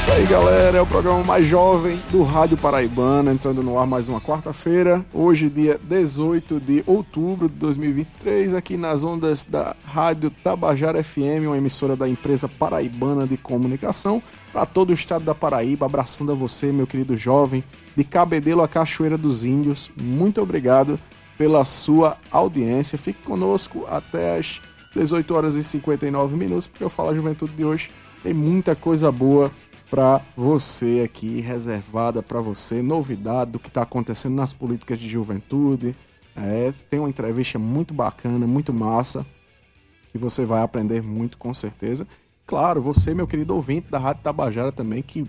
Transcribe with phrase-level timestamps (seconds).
[0.00, 0.78] Isso aí, galera.
[0.78, 5.04] É o programa mais jovem do Rádio Paraibana, entrando no ar mais uma quarta-feira.
[5.12, 11.58] Hoje, dia 18 de outubro de 2023, aqui nas ondas da Rádio Tabajara FM, uma
[11.58, 15.84] emissora da empresa paraibana de comunicação, para todo o estado da Paraíba.
[15.84, 17.62] Abraçando a você, meu querido jovem,
[17.94, 19.90] de Cabedelo a Cachoeira dos Índios.
[19.94, 20.98] Muito obrigado
[21.36, 22.96] pela sua audiência.
[22.96, 24.62] Fique conosco até as
[24.96, 27.90] 18 horas e 59 minutos, porque eu falo a juventude de hoje.
[28.22, 29.50] Tem muita coisa boa
[29.90, 35.96] para você aqui, reservada para você, novidade do que está acontecendo nas políticas de juventude.
[36.36, 39.26] É, tem uma entrevista muito bacana, muito massa,
[40.12, 42.06] que você vai aprender muito com certeza.
[42.46, 45.28] Claro, você, meu querido ouvinte da Rádio Tabajara também, que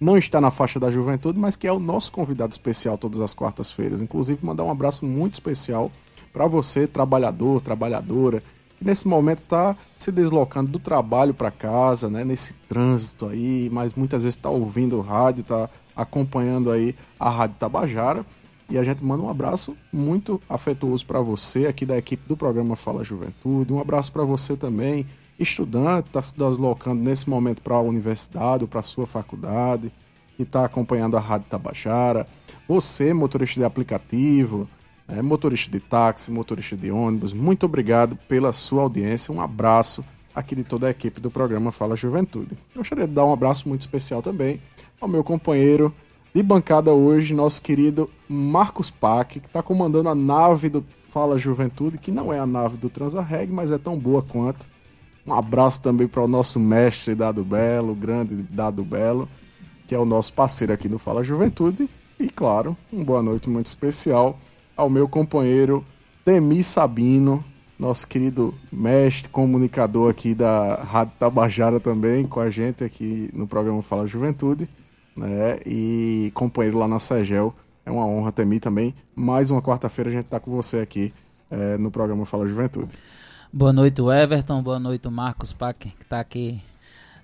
[0.00, 3.32] não está na faixa da juventude, mas que é o nosso convidado especial todas as
[3.32, 4.02] quartas-feiras.
[4.02, 5.92] Inclusive, mandar um abraço muito especial
[6.32, 8.42] para você, trabalhador, trabalhadora,
[8.82, 14.22] nesse momento está se deslocando do trabalho para casa, né, nesse trânsito aí, mas muitas
[14.22, 18.24] vezes está ouvindo o rádio, está acompanhando aí a Rádio Tabajara.
[18.70, 22.74] E a gente manda um abraço muito afetuoso para você aqui da equipe do programa
[22.74, 23.72] Fala Juventude.
[23.72, 25.06] Um abraço para você também,
[25.38, 29.92] estudante, está se deslocando nesse momento para a universidade ou para a sua faculdade,
[30.36, 32.26] que está acompanhando a Rádio Tabajara.
[32.66, 34.66] Você, motorista de aplicativo,
[35.08, 39.34] é, motorista de táxi, motorista de ônibus, muito obrigado pela sua audiência.
[39.34, 42.56] Um abraço aqui de toda a equipe do programa Fala Juventude.
[42.74, 44.60] Gostaria de dar um abraço muito especial também
[45.00, 45.94] ao meu companheiro
[46.34, 51.98] de bancada hoje, nosso querido Marcos Pac, que está comandando a nave do Fala Juventude,
[51.98, 54.66] que não é a nave do Transarreg, mas é tão boa quanto.
[55.26, 59.28] Um abraço também para o nosso mestre Dado Belo, grande Dado Belo,
[59.86, 61.88] que é o nosso parceiro aqui no Fala Juventude.
[62.18, 64.38] E claro, uma boa noite muito especial
[64.76, 65.84] ao meu companheiro
[66.24, 67.44] Temi Sabino,
[67.78, 73.82] nosso querido mestre comunicador aqui da Rádio Tabajara também, com a gente aqui no programa
[73.82, 74.68] Fala Juventude,
[75.16, 75.58] né?
[75.66, 77.54] E companheiro lá na Segel.
[77.84, 78.94] É uma honra, Temi, também.
[79.16, 81.12] Mais uma quarta-feira a gente está com você aqui
[81.50, 82.96] é, no programa Fala Juventude.
[83.52, 84.62] Boa noite, Everton.
[84.62, 86.62] Boa noite, Marcos Pac, que está aqui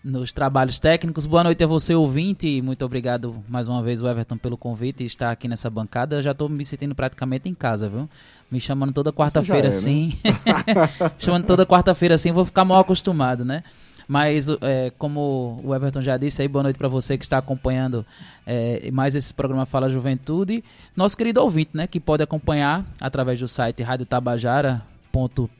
[0.02, 1.26] nos trabalhos técnicos.
[1.26, 2.62] Boa noite a você, ouvinte.
[2.62, 6.16] Muito obrigado mais uma vez, Everton, pelo convite e estar aqui nessa bancada.
[6.16, 8.08] Eu já estou me sentindo praticamente em casa, viu?
[8.50, 10.18] Me chamando toda quarta-feira é, assim.
[10.24, 11.10] Né?
[11.18, 13.62] chamando toda quarta-feira assim, vou ficar mal acostumado, né?
[14.06, 18.06] Mas, é, como o Everton já disse aí, boa noite para você que está acompanhando
[18.46, 20.64] é, mais esse programa Fala Juventude.
[20.96, 24.82] Nosso querido ouvinte, né, que pode acompanhar através do site Rádio Tabajara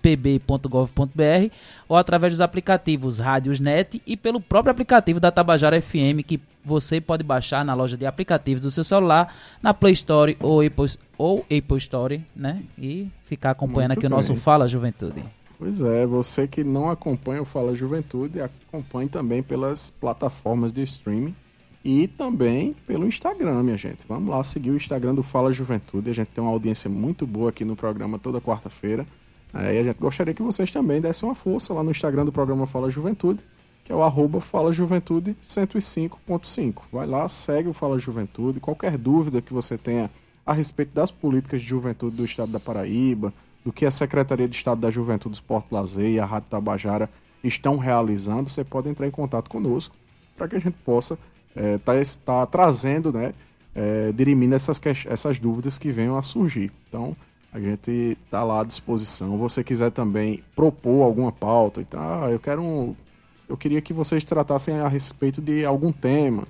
[0.03, 1.53] pb.gov.br
[1.89, 7.25] ou através dos aplicativos Rádiosnet e pelo próprio aplicativo da Tabajara FM que você pode
[7.25, 10.87] baixar na loja de aplicativos do seu celular, na Play Store ou Apple,
[11.17, 12.63] ou Apple Store, né?
[12.79, 14.15] E ficar acompanhando Muito aqui bem.
[14.15, 15.25] o nosso Fala Juventude.
[15.59, 21.35] Pois é, você que não acompanha o Fala Juventude, acompanhe também pelas plataformas de streaming
[21.85, 24.07] e também pelo Instagram, minha gente.
[24.07, 26.11] Vamos lá seguir o Instagram do Fala Juventude.
[26.11, 29.07] A gente tem uma audiência muito boa aqui no programa toda quarta-feira.
[29.55, 32.67] E a gente gostaria que vocês também dessem uma força lá no Instagram do programa
[32.67, 33.45] Fala Juventude,
[33.85, 36.83] que é o arroba Fala Juventude 105.5.
[36.93, 38.61] Vai lá, segue o Fala Juventude.
[38.61, 40.11] Qualquer dúvida que você tenha
[40.45, 43.33] a respeito das políticas de juventude do estado da Paraíba,
[43.65, 47.11] do que a Secretaria de Estado da Juventude, Esporte Lazer e a Rádio Tabajara
[47.45, 49.95] estão realizando, você pode entrar em contato conosco
[50.37, 51.19] para que a gente possa
[51.55, 53.35] estar é, tá, tá trazendo, né,
[53.75, 56.73] é, dirimindo essas, essas dúvidas que venham a surgir.
[56.89, 57.17] Então,
[57.53, 59.39] a gente está lá à disposição.
[59.39, 62.95] Você quiser também propor alguma pauta, então, ah, eu quero um,
[63.49, 66.47] eu queria que vocês tratassem a respeito de algum tema,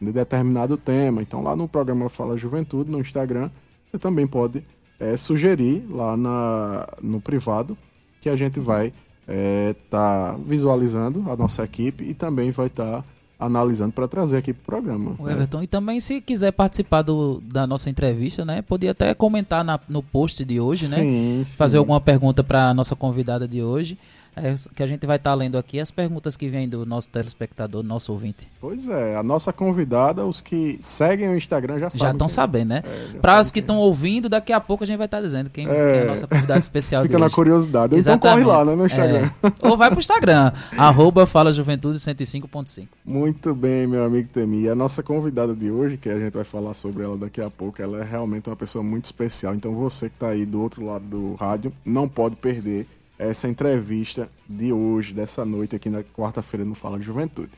[0.00, 1.22] de determinado tema.
[1.22, 3.50] Então lá no programa Fala Juventude, no Instagram,
[3.86, 4.64] você também pode
[4.98, 7.78] é, sugerir lá na, no privado
[8.20, 8.94] que a gente vai estar
[9.28, 13.04] é, tá visualizando a nossa equipe e também vai estar tá
[13.40, 15.16] analisando para trazer aqui para o programa.
[15.18, 15.64] O Everton, né?
[15.64, 20.02] e também se quiser participar do, da nossa entrevista, né, podia até comentar na, no
[20.02, 21.56] post de hoje, sim, né, sim.
[21.56, 23.98] fazer alguma pergunta para a nossa convidada de hoje.
[24.36, 27.08] É, que a gente vai estar tá lendo aqui as perguntas que vêm do nosso
[27.08, 28.48] telespectador, nosso ouvinte.
[28.60, 32.06] Pois é, a nossa convidada, os que seguem o Instagram já sabem.
[32.06, 32.82] Já estão sabendo, né?
[32.84, 35.50] É, Para os que estão ouvindo, daqui a pouco a gente vai estar tá dizendo
[35.50, 37.96] quem, é, quem é a nossa convidada especial Fica na curiosidade.
[37.96, 38.42] Exatamente.
[38.42, 39.30] Então corre lá, né, no Instagram.
[39.42, 39.68] É.
[39.68, 42.86] Ou vai pro Instagram, arroba Fala Juventude 105.5.
[43.04, 44.68] Muito bem, meu amigo Temi.
[44.68, 47.82] A nossa convidada de hoje, que a gente vai falar sobre ela daqui a pouco,
[47.82, 49.54] ela é realmente uma pessoa muito especial.
[49.54, 52.86] Então você que está aí do outro lado do rádio, não pode perder
[53.20, 57.52] essa entrevista de hoje, dessa noite aqui na quarta-feira no Fala Juventude.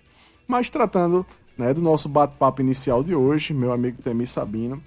[0.47, 1.25] Mas tratando
[1.57, 4.83] né, do nosso bate-papo inicial de hoje, meu amigo Temi Sabino,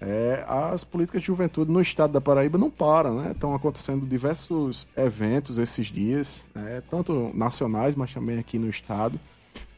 [0.00, 3.32] é, as políticas de juventude no estado da Paraíba não param, né?
[3.32, 9.18] Estão acontecendo diversos eventos esses dias, né, tanto nacionais, mas também aqui no estado.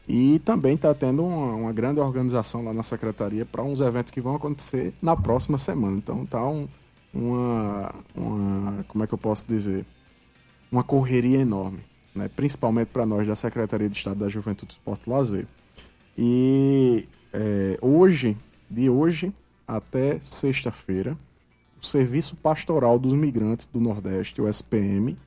[0.07, 4.19] E também está tendo uma, uma, grande organização lá na secretaria para uns eventos que
[4.19, 5.97] vão acontecer na próxima semana.
[5.97, 6.67] Então tá um,
[7.13, 8.83] uma, uma.
[8.89, 9.85] Como é que eu posso dizer?
[10.71, 11.79] Uma correria enorme,
[12.15, 12.29] né?
[12.33, 15.47] principalmente para nós da Secretaria de Estado da Juventude, Esporte e Lazer.
[16.17, 18.37] E é, hoje,
[18.69, 19.33] de hoje
[19.67, 21.17] até sexta-feira,
[21.81, 25.17] o Serviço Pastoral dos Migrantes do Nordeste, o SPM,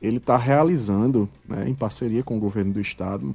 [0.00, 3.34] ele está realizando, né, em parceria com o governo do estado,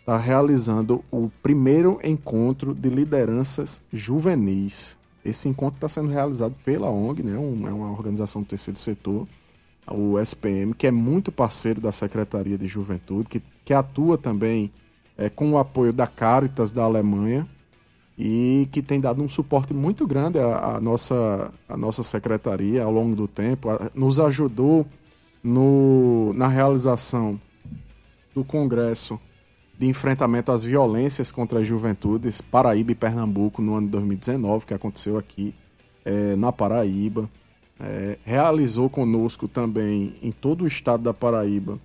[0.00, 4.98] está realizando o primeiro encontro de lideranças juvenis.
[5.24, 9.26] Esse encontro está sendo realizado pela ONG, né, um, é uma organização do terceiro setor,
[9.90, 14.70] o SPM, que é muito parceiro da Secretaria de Juventude, que, que atua também
[15.16, 17.46] é, com o apoio da Caritas da Alemanha
[18.16, 22.92] e que tem dado um suporte muito grande à, à nossa, à nossa secretaria ao
[22.92, 24.86] longo do tempo, a, nos ajudou
[25.42, 27.38] no, na realização
[28.34, 29.20] do Congresso
[29.78, 34.74] de Enfrentamento às Violências contra as Juventudes, Paraíba e Pernambuco, no ano de 2019, que
[34.74, 35.54] aconteceu aqui
[36.04, 37.28] é, na Paraíba
[37.80, 41.78] é, realizou conosco também em todo o estado da Paraíba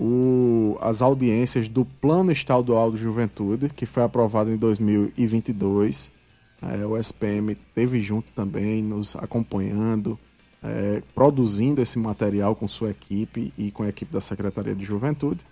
[0.00, 6.10] o, as audiências do Plano Estadual de Juventude, que foi aprovado em 2022.
[6.62, 10.18] É, o SPM teve junto também, nos acompanhando,
[10.62, 15.44] é, produzindo esse material com sua equipe e com a equipe da Secretaria de Juventude.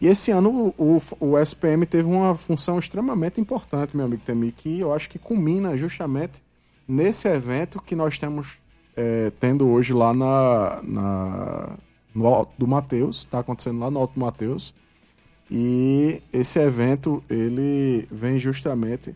[0.00, 4.80] E esse ano o, o, SPM teve uma função extremamente importante, meu amigo Temi, que
[4.80, 6.42] eu acho que culmina justamente
[6.86, 8.58] nesse evento que nós temos
[8.96, 11.76] é, tendo hoje lá na, na
[12.14, 14.74] no do Mateus, está acontecendo lá no Alto Mateus.
[15.50, 19.14] E esse evento ele vem justamente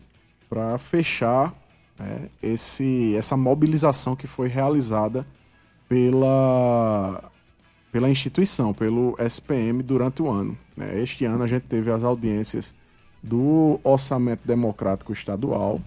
[0.49, 1.53] para fechar
[1.97, 5.25] né, esse, essa mobilização que foi realizada
[5.87, 7.31] pela,
[7.91, 10.57] pela instituição, pelo SPM durante o ano.
[10.75, 10.99] Né.
[11.01, 12.73] Este ano a gente teve as audiências
[13.21, 15.81] do Orçamento Democrático Estadual,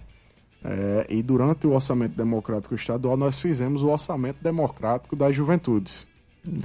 [0.63, 6.07] é, e durante o orçamento democrático estadual, nós fizemos o orçamento democrático das juventudes,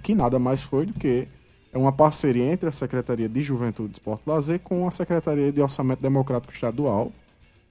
[0.03, 1.27] que nada mais foi do que
[1.73, 6.00] uma parceria entre a Secretaria de Juventude, Esporte e Lazer com a Secretaria de Orçamento
[6.00, 7.12] Democrático Estadual,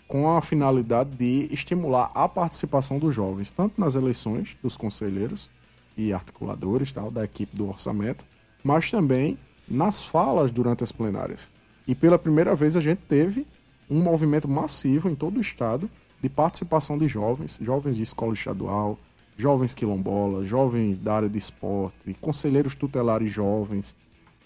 [0.08, 5.50] com a finalidade de estimular a participação dos jovens, tanto nas eleições dos conselheiros
[5.98, 8.26] e articuladores tal, da equipe do orçamento,
[8.64, 9.38] mas também
[9.68, 11.50] nas falas durante as plenárias.
[11.88, 13.48] E pela primeira vez a gente teve
[13.90, 15.90] um movimento massivo em todo o estado
[16.22, 18.98] de participação de jovens, jovens de escola estadual,
[19.38, 23.96] jovens quilombolas, jovens da área de esporte, conselheiros tutelares jovens,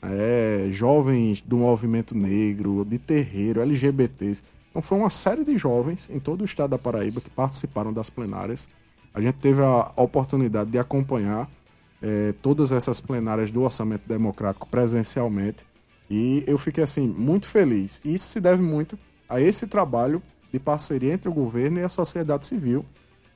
[0.02, 4.44] é, jovens do movimento negro, de terreiro, LGBTs.
[4.70, 8.10] Então foi uma série de jovens em todo o estado da Paraíba que participaram das
[8.10, 8.68] plenárias.
[9.14, 11.50] A gente teve a oportunidade de acompanhar
[12.02, 15.66] é, todas essas plenárias do Orçamento Democrático presencialmente
[16.10, 18.02] e eu fiquei assim muito feliz.
[18.04, 20.22] E isso se deve muito a esse trabalho
[20.52, 22.86] de parceria entre o governo e a sociedade civil,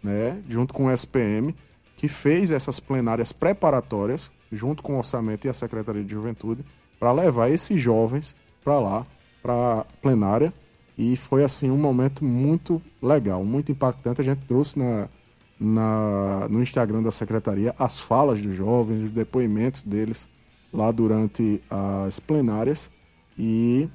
[0.04, 1.56] né, junto com o SPM,
[1.98, 6.63] que fez essas plenárias preparatórias, junto com o orçamento e a Secretaria de Juventude,
[7.00, 9.08] para levar esses jovens para lá,
[9.42, 10.54] para a plenária.
[10.98, 14.22] E foi assim um momento muito legal, muito impactante.
[14.22, 15.10] A gente trouxe na,
[15.60, 20.28] na, no Instagram da secretaria as falas dos jovens, os depoimentos deles
[20.74, 22.89] lá durante as plenárias.
[23.38, 23.89] E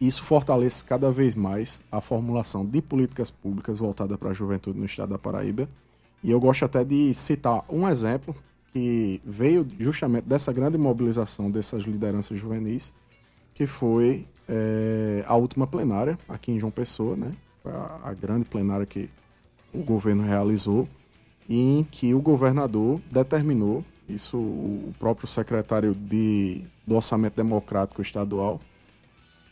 [0.00, 4.84] isso fortalece cada vez mais a formulação de políticas públicas voltadas para a juventude no
[4.84, 5.68] estado da Paraíba.
[6.22, 8.34] E eu gosto até de citar um exemplo
[8.72, 12.92] que veio justamente dessa grande mobilização dessas lideranças juvenis,
[13.54, 17.32] que foi é, a última plenária aqui em João Pessoa, né?
[17.64, 19.10] A, a grande plenária que
[19.74, 20.88] o governo realizou,
[21.48, 28.60] em que o governador determinou, isso o próprio secretário de, do Orçamento Democrático Estadual,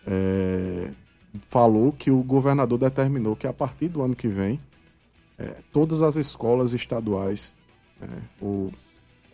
[0.06, 0.90] é,
[1.48, 4.60] falou que o governador determinou que a partir do ano que vem,
[5.38, 7.54] é, todas as escolas estaduais,
[8.00, 8.06] é,
[8.40, 8.72] ou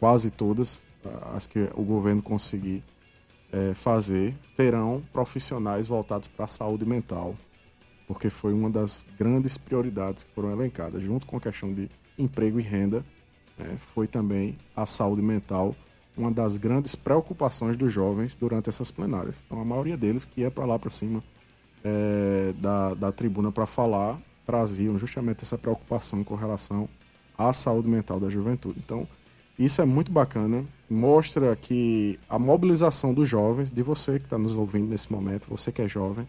[0.01, 0.83] quase todas,
[1.35, 2.83] as que o governo conseguir
[3.53, 7.37] é, fazer, terão profissionais voltados para a saúde mental,
[8.07, 12.59] porque foi uma das grandes prioridades que foram elencadas, junto com a questão de emprego
[12.59, 13.05] e renda,
[13.59, 15.75] é, foi também a saúde mental
[16.17, 19.43] uma das grandes preocupações dos jovens durante essas plenárias.
[19.47, 21.23] Então, a maioria deles que ia para lá para cima
[21.85, 26.89] é, da, da tribuna para falar traziam justamente essa preocupação com relação
[27.37, 28.79] à saúde mental da juventude.
[28.85, 29.07] Então,
[29.59, 34.57] isso é muito bacana, mostra que a mobilização dos jovens, de você que está nos
[34.57, 36.27] ouvindo nesse momento, você que é jovem,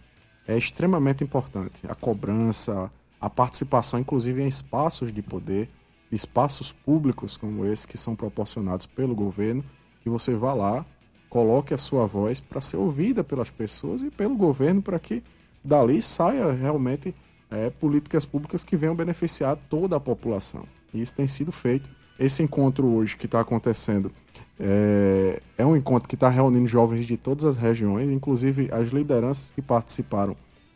[0.48, 1.82] é extremamente importante.
[1.88, 5.70] A cobrança, a participação, inclusive em espaços de poder,
[6.16, 9.64] espaços públicos como esse que são proporcionados pelo governo,
[10.02, 10.86] que você vá lá,
[11.30, 15.24] coloque a sua voz para ser ouvida pelas pessoas e pelo governo para que
[15.64, 17.16] dali saia realmente
[17.50, 20.66] é, políticas públicas que venham beneficiar toda a população.
[20.94, 21.90] E isso tem sido feito.
[22.20, 24.12] Esse encontro hoje que está acontecendo
[24.60, 29.52] é, é, um encontro que está reunindo jovens de todas as regiões, inclusive as lideranças
[29.52, 30.36] que participaram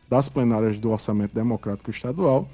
[0.10, 2.48] das plenárias do Orçamento Democrático Estadual.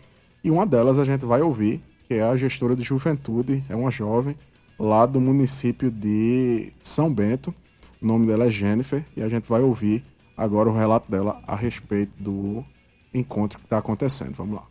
[0.44, 3.92] E uma delas a gente vai ouvir, que é a gestora de juventude, é uma
[3.92, 4.38] jovem
[4.78, 7.54] lá do município de São Bento.
[8.02, 10.04] O nome dela é Jennifer e a gente vai ouvir
[10.36, 12.66] agora o relato dela a respeito do
[13.14, 14.34] encontro que está acontecendo.
[14.34, 14.64] Vamos lá.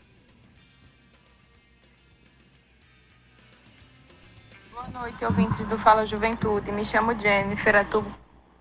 [4.73, 6.73] Boa noite, ouvintes do Fala Juventude.
[6.73, 8.05] Me chamo Jennifer, atuo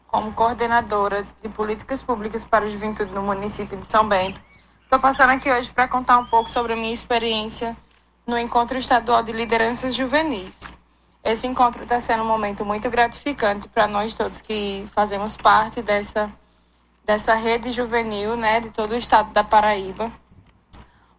[0.07, 4.41] como coordenadora de políticas públicas para a juventude no município de São Bento.
[4.83, 7.75] Estou passando aqui hoje para contar um pouco sobre a minha experiência
[8.25, 10.61] no Encontro Estadual de Lideranças Juvenis.
[11.23, 16.31] Esse encontro está sendo um momento muito gratificante para nós todos que fazemos parte dessa
[17.03, 20.11] dessa rede juvenil, né, de todo o estado da Paraíba,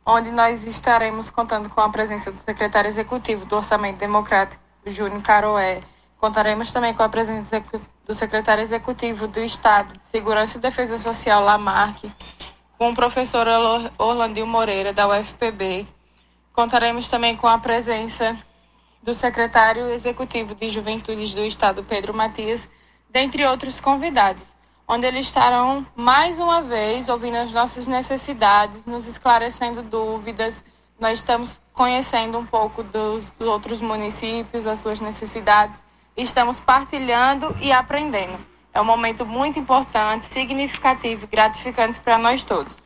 [0.06, 5.82] onde nós estaremos contando com a presença do secretário executivo do Orçamento Democrático, Júnior Caroé.
[6.18, 7.62] Contaremos também com a presença
[8.06, 12.10] do secretário executivo do Estado de Segurança e Defesa Social, Lamarck,
[12.78, 13.46] com o professor
[13.98, 15.86] Orlandil Moreira, da UFPB.
[16.52, 18.36] Contaremos também com a presença
[19.02, 22.68] do secretário executivo de Juventudes do Estado, Pedro Matias,
[23.10, 24.54] dentre outros convidados
[24.92, 30.62] onde eles estarão mais uma vez ouvindo as nossas necessidades, nos esclarecendo dúvidas.
[31.00, 35.82] Nós estamos conhecendo um pouco dos, outros municípios, as suas necessidades,
[36.14, 38.38] estamos partilhando e aprendendo.
[38.74, 42.81] É um momento muito importante, significativo e gratificante para nós todos.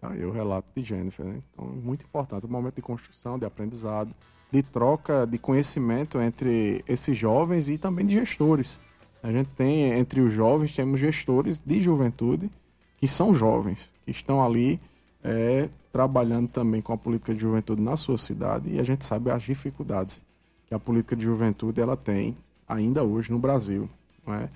[0.00, 1.42] Tá o relato de Jennifer, né?
[1.52, 4.14] Então, muito importante, um momento de construção, de aprendizado,
[4.50, 8.80] de troca de conhecimento entre esses jovens e também de gestores
[9.22, 12.50] a gente tem, entre os jovens, temos gestores de juventude
[12.96, 14.80] que são jovens, que estão ali
[15.22, 19.30] é, trabalhando também com a política de juventude na sua cidade e a gente sabe
[19.30, 20.24] as dificuldades
[20.66, 23.88] que a política de juventude ela tem ainda hoje no Brasil.
[24.26, 24.48] Não é?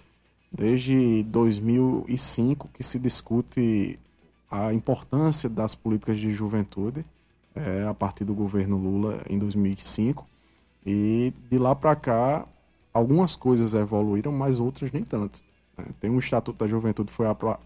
[0.50, 3.98] Desde 2005 que se discute
[4.50, 7.04] a importância das políticas de juventude
[7.54, 10.26] é, a partir do governo Lula em 2005
[10.84, 12.46] e de lá para cá
[12.92, 15.42] algumas coisas evoluíram, mas outras nem tanto.
[15.76, 15.86] Né?
[16.00, 17.56] Tem um Estatuto da Juventude que foi apro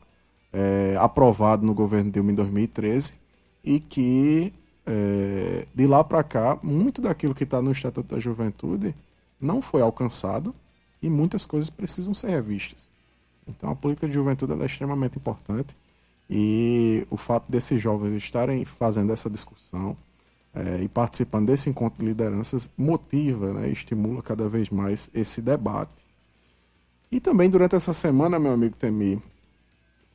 [0.52, 3.12] é, aprovado no governo Dilma em 2013
[3.62, 4.52] e que
[4.87, 8.94] é, de lá para cá, muito daquilo que está no Estatuto da Juventude
[9.38, 10.54] não foi alcançado
[11.02, 12.90] e muitas coisas precisam ser revistas.
[13.47, 15.76] Então a política de juventude é extremamente importante
[16.28, 19.97] e o fato desses jovens estarem fazendo essa discussão,
[20.54, 26.04] é, e participando desse encontro de lideranças motiva, né, estimula cada vez mais esse debate.
[27.11, 29.23] E também durante essa semana, meu amigo Temi,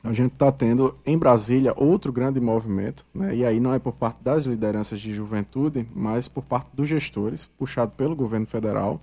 [0.02, 3.94] a gente está tendo em Brasília outro grande movimento, né, e aí não é por
[3.94, 9.00] parte das lideranças de juventude, mas por parte dos gestores, puxado pelo governo federal,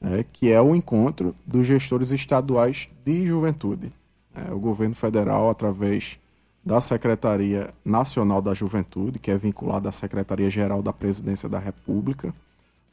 [0.00, 3.92] né, que é o encontro dos gestores estaduais de juventude.
[4.34, 6.20] É, o governo federal, através
[6.68, 12.34] da Secretaria Nacional da Juventude, que é vinculada à Secretaria-Geral da Presidência da República,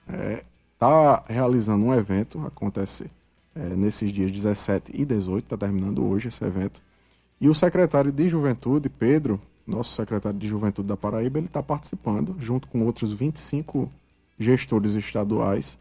[0.07, 0.43] está é,
[0.79, 3.11] tá realizando um evento, acontece
[3.53, 6.81] é, nesses dias 17 e 18, está terminando hoje esse evento.
[7.41, 12.33] E o secretário de Juventude, Pedro, nosso secretário de Juventude da Paraíba, ele está participando,
[12.39, 13.91] junto com outros 25
[14.39, 15.77] gestores estaduais,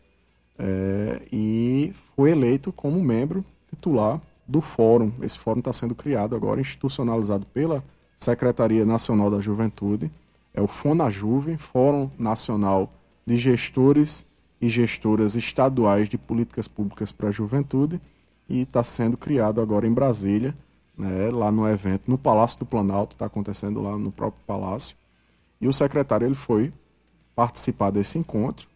[0.58, 5.12] é, e foi eleito como membro titular do fórum.
[5.22, 7.82] Esse fórum está sendo criado agora, institucionalizado pela
[8.16, 10.10] Secretaria Nacional da Juventude.
[10.52, 12.92] É o FONAJUVE, Fórum Nacional
[13.26, 14.26] de Gestores
[14.60, 18.00] e Gestoras Estaduais de Políticas Públicas para a Juventude.
[18.48, 20.54] E está sendo criado agora em Brasília,
[20.96, 24.96] né, lá no evento, no Palácio do Planalto, está acontecendo lá no próprio Palácio.
[25.60, 26.72] E o secretário ele foi
[27.34, 28.68] participar desse encontro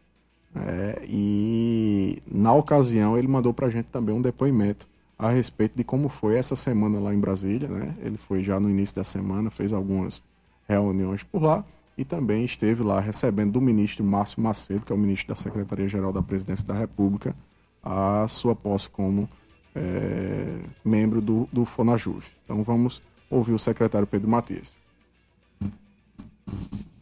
[0.54, 5.82] É, e na ocasião ele mandou para a gente também um depoimento a respeito de
[5.82, 7.68] como foi essa semana lá em Brasília.
[7.68, 7.94] Né?
[8.00, 10.22] Ele foi já no início da semana, fez algumas
[10.68, 11.64] reuniões por lá
[11.96, 16.12] e também esteve lá recebendo do ministro Márcio Macedo, que é o ministro da Secretaria-Geral
[16.12, 17.34] da Presidência da República,
[17.82, 19.28] a sua posse como
[19.74, 22.24] é, membro do, do FONAJUV.
[22.44, 24.76] Então vamos ouvir o secretário Pedro Matias.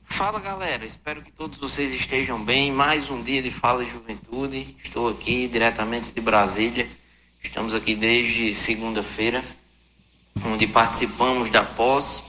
[0.04, 2.72] Fala galera, espero que todos vocês estejam bem.
[2.72, 4.74] Mais um dia de Fala Juventude.
[4.82, 6.88] Estou aqui diretamente de Brasília.
[7.46, 9.42] Estamos aqui desde segunda-feira,
[10.44, 12.24] onde participamos da posse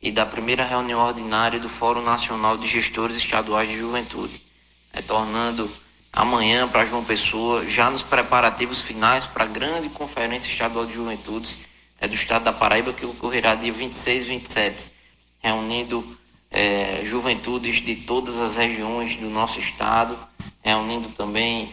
[0.00, 4.40] e da primeira reunião ordinária do Fórum Nacional de Gestores Estaduais de Juventude,
[4.92, 5.68] retornando
[6.12, 11.58] amanhã para João Pessoa, já nos preparativos finais para a grande Conferência Estadual de Juventudes
[12.00, 14.86] é, do Estado da Paraíba, que ocorrerá dia 26 e 27,
[15.42, 16.16] reunindo
[16.50, 20.16] é, juventudes de todas as regiões do nosso estado,
[20.62, 21.68] reunindo também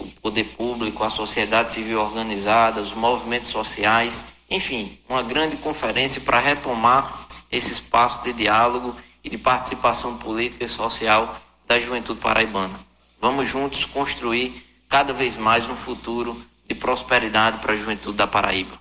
[0.00, 6.38] o poder público, a sociedade civil organizada, os movimentos sociais, enfim, uma grande conferência para
[6.38, 11.34] retomar esse espaço de diálogo e de participação política e social
[11.66, 12.78] da juventude paraibana.
[13.20, 14.52] Vamos juntos construir
[14.88, 16.36] cada vez mais um futuro
[16.66, 18.78] de prosperidade para a juventude da Paraíba.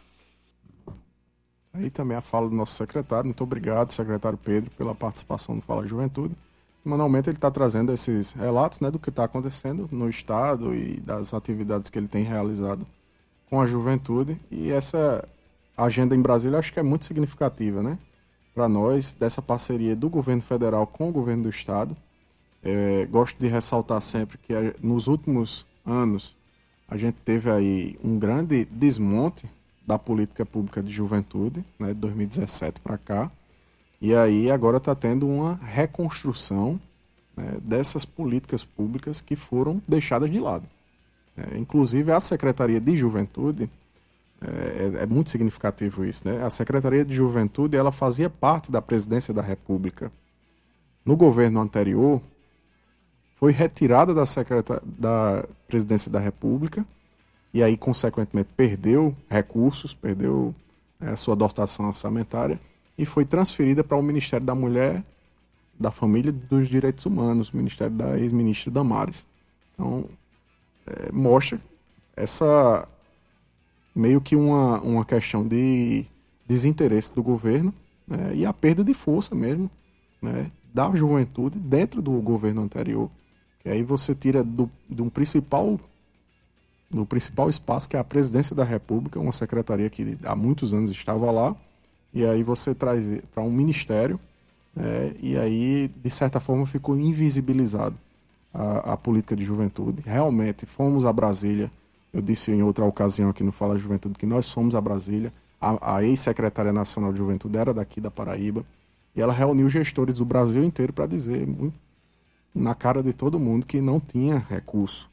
[1.73, 3.25] Aí também a fala do nosso secretário.
[3.25, 6.35] Muito obrigado, secretário Pedro, pela participação no Fala Juventude.
[6.87, 11.33] Semanalmente ele está trazendo esses relatos né, do que está acontecendo no Estado e das
[11.33, 12.87] atividades que ele tem realizado
[13.49, 14.39] com a juventude.
[14.49, 15.27] E essa
[15.75, 17.99] agenda em Brasília acho que é muito significativa né,
[18.55, 21.93] para nós, dessa parceria do governo federal com o governo do Estado.
[22.63, 26.37] É, gosto de ressaltar sempre que nos últimos anos
[26.87, 29.45] a gente teve aí um grande desmonte
[29.85, 33.29] da política pública de juventude, né, de 2017 para cá.
[33.99, 36.79] E aí agora está tendo uma reconstrução
[37.35, 40.65] né, dessas políticas públicas que foram deixadas de lado.
[41.35, 43.69] É, inclusive a Secretaria de Juventude,
[44.41, 46.43] é, é, muito significativo isso, né?
[46.43, 50.11] A Secretaria de Juventude ela fazia parte da Presidência da República.
[51.03, 52.21] No governo anterior,
[53.35, 54.23] foi retirada da,
[54.83, 56.85] da Presidência da República
[57.53, 60.53] e aí, consequentemente, perdeu recursos, perdeu
[60.99, 62.59] é, sua dotação orçamentária
[62.97, 65.03] e foi transferida para o Ministério da Mulher,
[65.79, 69.27] da Família e dos Direitos Humanos, o Ministério da ex-ministra Damares.
[69.73, 70.05] Então,
[70.85, 71.59] é, mostra
[72.15, 72.87] essa
[73.93, 76.05] meio que uma, uma questão de
[76.47, 77.73] desinteresse do governo
[78.07, 79.69] né, e a perda de força mesmo
[80.21, 83.09] né, da juventude dentro do governo anterior.
[83.59, 85.79] Que aí você tira do, de um principal
[86.89, 90.89] no principal espaço, que é a presidência da República, uma secretaria que há muitos anos
[90.89, 91.55] estava lá,
[92.13, 94.19] e aí você traz para um ministério,
[94.75, 97.95] é, e aí, de certa forma, ficou invisibilizado
[98.53, 100.01] a, a, política de juventude.
[100.05, 101.71] Realmente, fomos a Brasília,
[102.13, 105.95] eu disse em outra ocasião aqui no Fala Juventude que nós fomos a Brasília, a,
[105.95, 108.63] a ex-secretária nacional de juventude era daqui da Paraíba,
[109.15, 111.47] e ela reuniu gestores do Brasil inteiro para dizer,
[112.53, 115.09] na cara de todo mundo, que não tinha recurso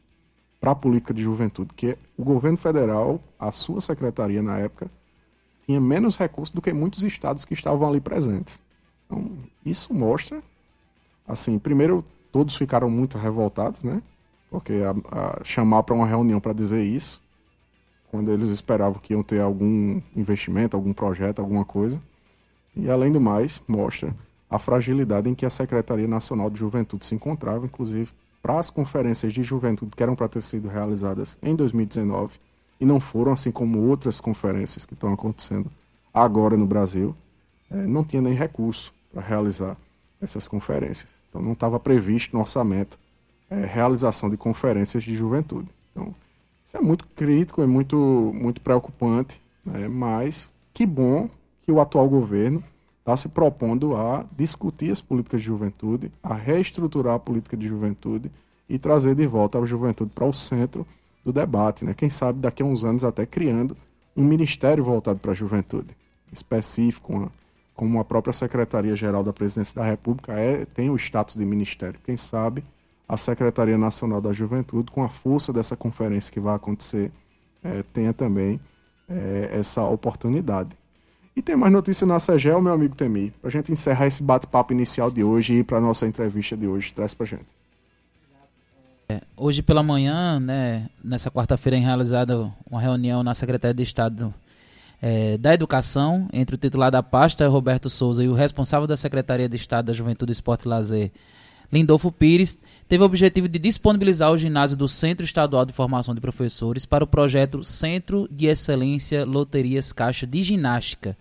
[0.61, 4.91] para a política de juventude, que o governo federal, a sua secretaria na época,
[5.65, 8.61] tinha menos recursos do que muitos estados que estavam ali presentes.
[9.07, 9.31] Então,
[9.65, 10.43] isso mostra,
[11.27, 14.03] assim, primeiro, todos ficaram muito revoltados, né?
[14.51, 17.21] Porque a, a chamar para uma reunião para dizer isso,
[18.11, 22.01] quando eles esperavam que iam ter algum investimento, algum projeto, alguma coisa.
[22.77, 24.15] E, além do mais, mostra
[24.49, 29.33] a fragilidade em que a Secretaria Nacional de Juventude se encontrava, inclusive para as conferências
[29.33, 32.39] de juventude que eram para ter sido realizadas em 2019
[32.81, 35.71] e não foram, assim como outras conferências que estão acontecendo
[36.13, 37.15] agora no Brasil,
[37.71, 39.77] é, não tinha nem recurso para realizar
[40.21, 41.09] essas conferências.
[41.29, 42.99] Então não estava previsto no orçamento
[43.51, 45.69] é, realização de conferências de juventude.
[45.93, 46.15] Então
[46.65, 47.97] isso é muito crítico, é muito,
[48.35, 49.87] muito preocupante, né?
[49.89, 51.29] mas que bom
[51.63, 52.63] que o atual governo
[53.01, 58.31] está se propondo a discutir as políticas de juventude, a reestruturar a política de juventude
[58.69, 60.87] e trazer de volta a juventude para o centro
[61.25, 61.85] do debate.
[61.85, 61.95] Né?
[61.95, 63.77] Quem sabe daqui a uns anos até criando
[64.17, 65.97] um ministério voltado para a juventude,
[66.33, 67.33] específico,
[67.75, 71.99] como a própria Secretaria-Geral da Presidência da República é, tem o status de ministério.
[72.05, 72.65] Quem sabe
[73.09, 77.11] a Secretaria Nacional da Juventude, com a força dessa conferência que vai acontecer,
[77.63, 78.61] é, tenha também
[79.09, 80.71] é, essa oportunidade.
[81.37, 84.73] E tem mais notícia na CEGEL, meu amigo Temi, para a gente encerrar esse bate-papo
[84.73, 86.93] inicial de hoje e para a nossa entrevista de hoje.
[86.93, 87.64] Traz para gente.
[89.09, 94.33] É, hoje pela manhã, né, nessa quarta-feira, é realizada uma reunião na Secretaria de Estado
[95.03, 99.49] é, da Educação entre o titular da pasta, Roberto Souza, e o responsável da Secretaria
[99.49, 101.13] de Estado da Juventude, Esporte e Lazer,
[101.71, 102.57] Lindolfo Pires,
[102.89, 107.05] teve o objetivo de disponibilizar o ginásio do Centro Estadual de Formação de Professores para
[107.05, 111.17] o projeto Centro de Excelência Loterias Caixa de Ginástica.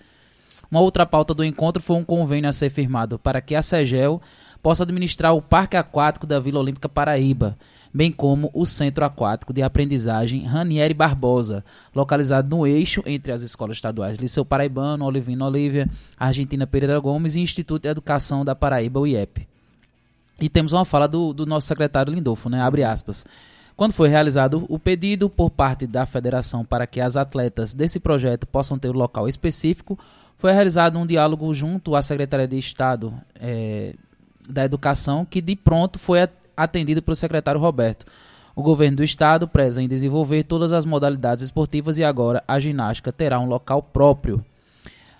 [0.71, 4.21] Uma outra pauta do encontro foi um convênio a ser firmado para que a SEGEL
[4.61, 7.57] possa administrar o Parque Aquático da Vila Olímpica Paraíba,
[7.93, 13.77] bem como o Centro Aquático de Aprendizagem Ranieri Barbosa, localizado no eixo entre as escolas
[13.77, 19.47] estaduais Liceu Paraibano, Olivino Olívia, Argentina Pereira Gomes e Instituto de Educação da Paraíba, IEP.
[20.41, 22.61] E temos uma fala do, do nosso secretário Lindolfo, né?
[22.61, 23.25] Abre aspas.
[23.75, 28.45] Quando foi realizado o pedido por parte da federação para que as atletas desse projeto
[28.47, 29.97] possam ter um local específico,
[30.37, 33.95] foi realizado um diálogo junto à Secretaria de Estado é,
[34.49, 36.19] da Educação, que de pronto foi
[36.55, 38.05] atendido pelo secretário Roberto.
[38.55, 43.11] O governo do estado preza em desenvolver todas as modalidades esportivas e agora a ginástica
[43.11, 44.45] terá um local próprio.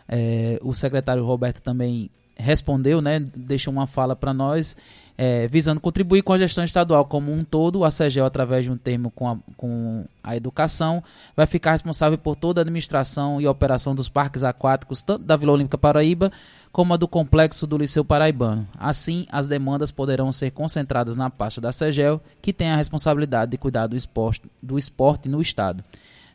[0.08, 4.76] É, o secretário Roberto também respondeu, né, deixou uma fala para nós,
[5.18, 7.84] é, visando contribuir com a gestão estadual como um todo.
[7.84, 11.04] A CEGEL, através de um termo com a, com a educação,
[11.36, 15.54] vai ficar responsável por toda a administração e operação dos parques aquáticos, tanto da Vila
[15.54, 16.32] Olímpica Paraíba
[16.74, 18.68] como a do complexo do Liceu Paraibano.
[18.80, 23.60] Assim, as demandas poderão ser concentradas na pasta da SEGEL, que tem a responsabilidade de
[23.60, 25.84] cuidar do esporte, do esporte no Estado.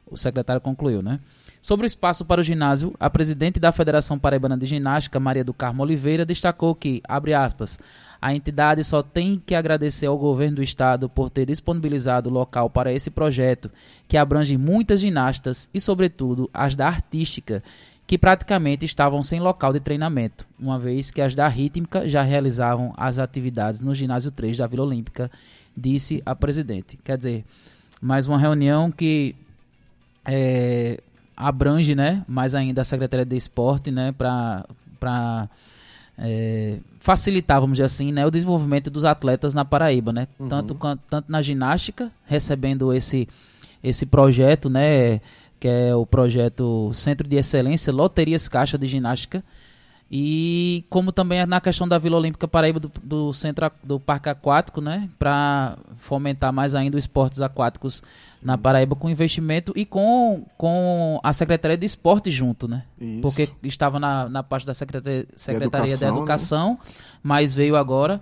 [0.07, 1.19] O secretário concluiu, né?
[1.61, 5.53] Sobre o espaço para o ginásio, a presidente da Federação Paraibana de Ginástica, Maria do
[5.53, 7.77] Carmo Oliveira, destacou que, abre aspas,
[8.23, 12.71] a entidade só tem que agradecer ao governo do estado por ter disponibilizado o local
[12.71, 13.71] para esse projeto,
[14.07, 17.63] que abrange muitas ginastas e, sobretudo, as da artística,
[18.09, 22.95] que praticamente estavam sem local de treinamento, uma vez que as da rítmica já realizavam
[22.97, 25.31] as atividades no ginásio 3 da Vila Olímpica,
[25.77, 26.99] disse a presidente.
[27.05, 27.45] Quer dizer,
[28.01, 29.37] mais uma reunião que
[30.25, 30.99] é,
[31.37, 35.51] abrange, né, mais ainda a Secretaria de Esporte, né, para
[36.17, 40.49] é, facilitar, vamos dizer assim, né, o desenvolvimento dos atletas na Paraíba, né, uhum.
[40.49, 40.75] tanto,
[41.11, 43.29] tanto na ginástica, recebendo esse,
[43.85, 45.21] esse projeto, né,
[45.59, 49.43] que é o projeto Centro de Excelência Loterias Caixa de Ginástica.
[50.11, 54.81] E como também na questão da Vila Olímpica Paraíba do, do centro do Parque Aquático,
[54.81, 58.03] né, para fomentar mais ainda os esportes aquáticos
[58.43, 62.85] na Paraíba com investimento e com, com a Secretaria de Esporte junto, né?
[62.99, 63.21] Isso.
[63.21, 66.79] Porque estava na, na parte da Secretaria, Secretaria Educação, da Educação, né?
[67.23, 68.21] mas veio agora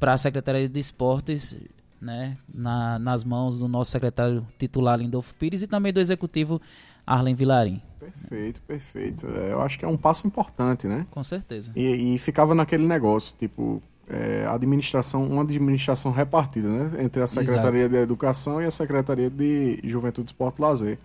[0.00, 1.56] para a Secretaria de Esportes
[2.00, 6.60] né, na, nas mãos do nosso secretário titular Lindolfo Pires e também do executivo
[7.06, 7.80] Arlen Vilarim.
[7.98, 9.26] Perfeito, perfeito.
[9.26, 11.06] É, eu acho que é um passo importante, né?
[11.10, 11.72] Com certeza.
[11.74, 17.04] E, e ficava naquele negócio, tipo, é, administração, uma administração repartida, né?
[17.04, 17.94] Entre a Secretaria Exato.
[17.94, 20.98] de Educação e a Secretaria de Juventude, Esporte e Lazer.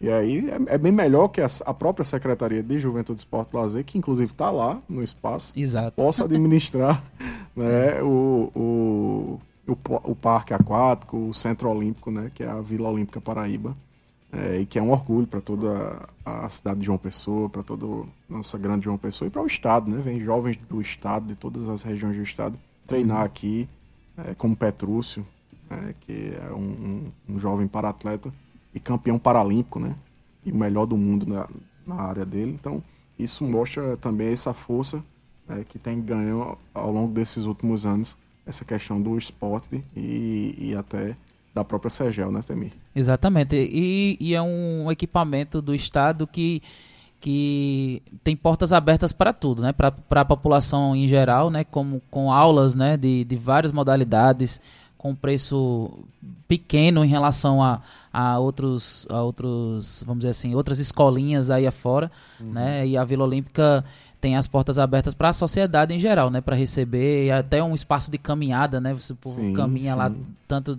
[0.00, 3.56] E aí é, é bem melhor que a, a, própria Secretaria de Juventude, Esporte e
[3.56, 5.92] Lazer, que inclusive está lá no espaço, Exato.
[5.92, 7.02] possa administrar
[7.56, 9.76] né, o, o, o,
[10.10, 13.76] o Parque Aquático, o Centro Olímpico, né, que é a Vila Olímpica Paraíba,
[14.32, 17.86] é, e que é um orgulho para toda a cidade de João Pessoa, para toda
[17.86, 20.00] a nossa grande João Pessoa e para o estado, né?
[20.00, 23.68] Vem jovens do estado, de todas as regiões do estado, treinar aqui,
[24.16, 25.26] é, como Petrúcio,
[25.70, 26.58] né, que é um,
[27.28, 28.32] um, um jovem para-atleta
[28.74, 29.94] e campeão paralímpico, né?
[30.44, 31.48] E o melhor do mundo na,
[31.86, 32.52] na área dele.
[32.58, 32.82] Então,
[33.18, 35.02] isso mostra também essa força
[35.46, 38.16] né, que tem ganho ao longo desses últimos anos
[38.48, 41.14] essa questão do esporte e, e até
[41.54, 42.72] da própria Segel, né, Temir?
[42.94, 43.56] Exatamente.
[43.56, 46.62] E, e, é um equipamento do Estado que,
[47.20, 49.72] que tem portas abertas para tudo, né?
[49.72, 51.64] Para a população em geral, né?
[51.64, 52.96] Como, com aulas né?
[52.96, 54.60] de, de várias modalidades,
[54.96, 55.90] com preço
[56.46, 57.82] pequeno em relação a,
[58.12, 62.52] a, outros, a outros, vamos dizer assim, outras escolinhas aí afora, uhum.
[62.52, 62.86] né?
[62.86, 63.84] E a Vila Olímpica
[64.20, 66.40] tem as portas abertas para a sociedade em geral, né?
[66.40, 68.92] Para receber até um espaço de caminhada, né?
[68.92, 69.98] Você sim, caminha sim.
[69.98, 70.12] lá
[70.46, 70.78] tanto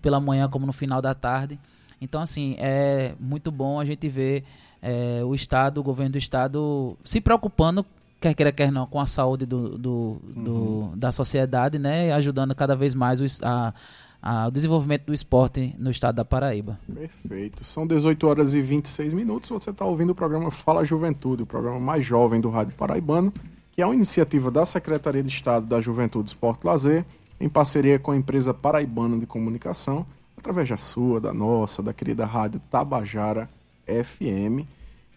[0.00, 1.58] pela manhã como no final da tarde.
[2.00, 4.44] Então, assim, é muito bom a gente ver
[4.80, 7.84] é, o Estado, o governo do Estado se preocupando,
[8.18, 10.92] quer queira, quer não, com a saúde do, do, do uhum.
[10.96, 12.12] da sociedade, né?
[12.12, 13.74] Ajudando cada vez mais o, a,
[14.22, 16.78] a, o desenvolvimento do esporte no estado da Paraíba.
[16.92, 17.64] Perfeito.
[17.64, 19.50] São 18 horas e 26 minutos.
[19.50, 23.32] Você está ouvindo o programa Fala Juventude, o programa mais jovem do Rádio Paraibano,
[23.72, 27.04] que é uma iniciativa da Secretaria de Estado da Juventude, Esporte e Lazer,
[27.40, 30.04] em parceria com a empresa paraibana de comunicação,
[30.36, 33.48] através da sua, da nossa, da querida Rádio Tabajara
[33.86, 34.66] FM.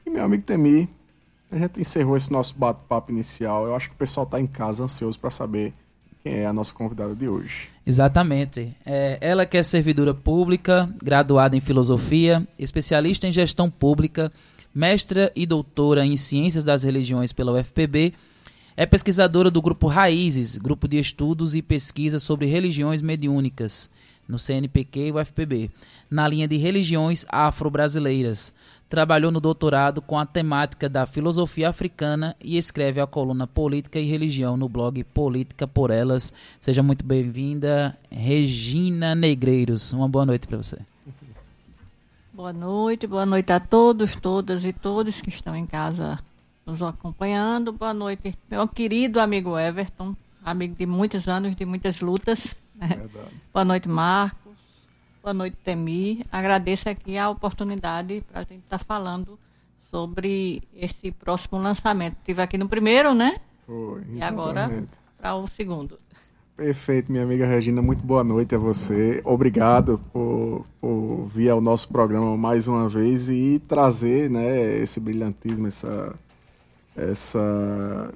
[0.06, 0.90] E meu amigo Temi,
[1.52, 3.68] a gente encerrou esse nosso bate-papo inicial.
[3.68, 5.74] Eu acho que o pessoal está em casa ansioso para saber
[6.24, 7.68] quem é a nossa convidada de hoje.
[7.86, 8.74] Exatamente.
[8.86, 14.32] É, ela que é servidora pública, graduada em filosofia, especialista em gestão pública,
[14.74, 18.14] mestra e doutora em ciências das religiões pela UFPB,
[18.76, 23.88] É pesquisadora do grupo Raízes, grupo de estudos e pesquisa sobre religiões mediúnicas,
[24.34, 25.72] no CNPq e UFPB,
[26.10, 28.54] na linha de religiões afro-brasileiras.
[28.90, 34.06] Trabalhou no doutorado com a temática da filosofia africana e escreve a coluna Política e
[34.06, 36.34] Religião no blog Política por Elas.
[36.60, 39.94] Seja muito bem-vinda, Regina Negreiros.
[39.94, 40.78] Uma boa noite para você.
[42.32, 46.20] Boa noite, boa noite a todos, todas e todos que estão em casa
[46.66, 47.72] nos acompanhando.
[47.72, 52.56] Boa noite, meu querido amigo Everton, amigo de muitos anos, de muitas lutas.
[52.88, 53.10] Né?
[53.54, 54.58] Boa noite, Marcos.
[55.22, 56.26] Boa noite, Temi.
[56.32, 59.40] Agradeço aqui a oportunidade para a gente estar tá falando
[59.90, 62.18] sobre esse próximo lançamento.
[62.18, 63.38] Estive aqui no primeiro, né?
[63.66, 64.20] Foi, exatamente.
[64.20, 65.98] E agora para o segundo.
[66.56, 69.22] Perfeito, minha amiga Regina, muito boa noite a você.
[69.24, 75.66] Obrigado por, por vir ao nosso programa mais uma vez e trazer né, esse brilhantismo,
[75.66, 76.14] essa,
[76.96, 78.14] essa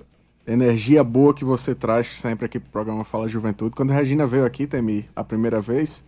[0.47, 3.75] energia boa que você traz sempre aqui para o programa Fala Juventude.
[3.75, 6.05] Quando a Regina veio aqui, Temi, a primeira vez,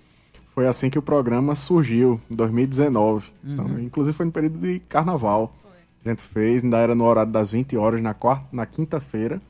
[0.56, 3.32] foi assim que o programa surgiu, em 2019.
[3.44, 3.54] Uhum.
[3.54, 5.54] Então, inclusive foi no período de carnaval.
[5.62, 5.72] Foi.
[6.06, 9.42] A gente fez, ainda era no horário das 20 horas, na, quarta, na quinta-feira.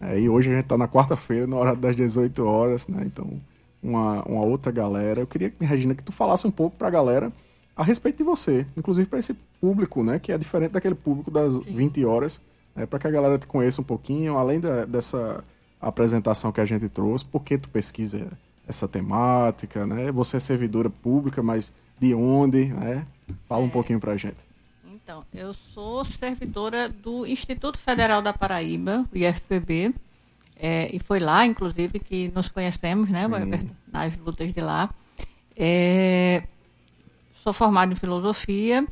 [0.00, 3.02] É, e hoje a gente está na quarta-feira, na hora das 18 horas, né?
[3.06, 3.40] Então,
[3.82, 5.20] uma, uma outra galera.
[5.20, 7.32] Eu queria, Regina, que tu falasse um pouco para a galera
[7.74, 10.18] a respeito de você, inclusive para esse público, né?
[10.18, 11.62] Que é diferente daquele público das Sim.
[11.64, 12.42] 20 horas,
[12.76, 15.42] né, para que a galera te conheça um pouquinho, além da, dessa
[15.80, 18.28] apresentação que a gente trouxe, por que tu pesquisa
[18.68, 20.10] essa temática, né?
[20.12, 23.06] Você é servidora pública, mas de onde, né?
[23.48, 23.70] Fala um é...
[23.70, 24.44] pouquinho para a gente.
[24.84, 29.94] Então, eu sou servidora do Instituto Federal da Paraíba, o IFPB,
[30.56, 33.20] é, e foi lá, inclusive, que nos conhecemos, né,
[33.92, 34.90] nas lutas de lá.
[35.54, 36.42] É,
[37.42, 38.86] sou formada em filosofia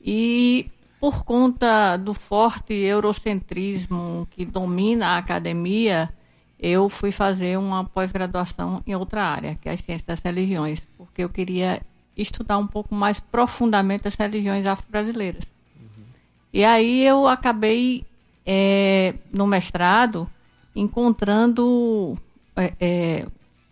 [0.00, 0.68] e
[1.00, 6.12] por conta do forte eurocentrismo que domina a academia,
[6.58, 11.22] eu fui fazer uma pós-graduação em outra área, que é a ciência das religiões, porque
[11.22, 11.82] eu queria
[12.16, 15.44] estudar um pouco mais profundamente as religiões afro-brasileiras.
[15.78, 16.04] Uhum.
[16.52, 18.06] E aí eu acabei,
[18.44, 20.28] é, no mestrado,
[20.74, 22.16] encontrando
[22.56, 23.26] é, é,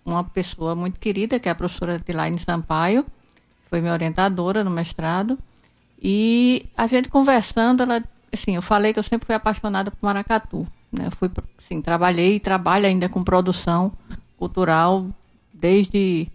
[0.05, 4.71] uma pessoa muito querida, que é a professora Tilaine Sampaio, que foi minha orientadora no
[4.71, 5.39] mestrado,
[6.07, 10.67] e a gente conversando, ela, assim, eu falei que eu sempre fui apaixonada por maracatu,
[10.93, 11.09] né?
[11.13, 13.91] Fui, assim, trabalhei e trabalho ainda com produção
[14.37, 15.07] cultural
[15.51, 16.29] desde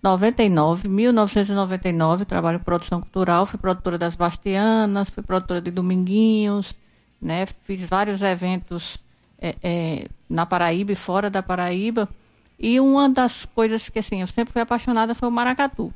[0.00, 6.72] 99, 1999, trabalho em produção cultural, fui produtora das Bastianas, fui produtora de Dominguinhos,
[7.20, 7.46] né?
[7.46, 8.96] Fiz vários eventos
[9.40, 12.08] é, é, na Paraíba e fora da Paraíba.
[12.56, 15.92] E uma das coisas que assim, eu sempre fui apaixonada foi o maracatu.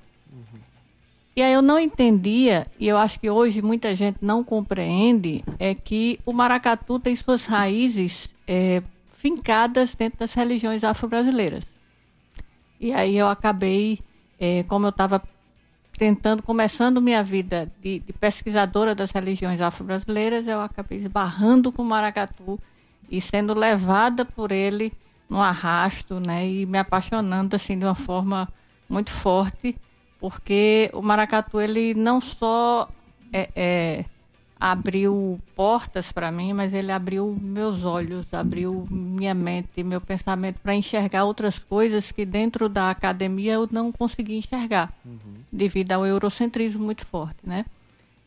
[1.34, 5.74] E aí eu não entendia, e eu acho que hoje muita gente não compreende, é
[5.74, 11.64] que o maracatu tem suas raízes é, fincadas dentro das religiões afro-brasileiras.
[12.80, 14.00] E aí eu acabei,
[14.40, 15.22] é, como eu estava
[15.96, 21.84] tentando, começando minha vida de, de pesquisadora das religiões afro-brasileiras, eu acabei esbarrando com o
[21.84, 22.58] maracatu
[23.10, 24.92] e sendo levada por ele
[25.28, 28.48] no arrasto, né, e me apaixonando assim de uma forma
[28.88, 29.76] muito forte,
[30.20, 32.88] porque o maracatu ele não só
[33.32, 34.04] é, é
[34.60, 40.74] abriu portas para mim, mas ele abriu meus olhos, abriu minha mente, meu pensamento para
[40.74, 45.36] enxergar outras coisas que dentro da academia eu não conseguia enxergar, uhum.
[45.50, 47.64] devido ao eurocentrismo muito forte, né?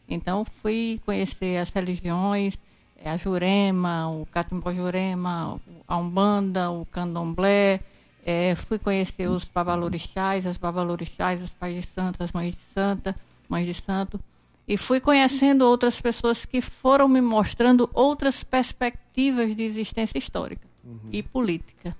[0.09, 2.57] Então fui conhecer as religiões,
[2.97, 7.79] eh, a Jurema, o Catimbó Jurema, a Umbanda, o Candomblé,
[8.25, 13.15] é, fui conhecer os babalorixás, as babalorixás, os pais de santo, as mães de santa,
[13.49, 14.19] mães de santo,
[14.67, 21.09] e fui conhecendo outras pessoas que foram me mostrando outras perspectivas de existência histórica uhum.
[21.11, 21.95] e política.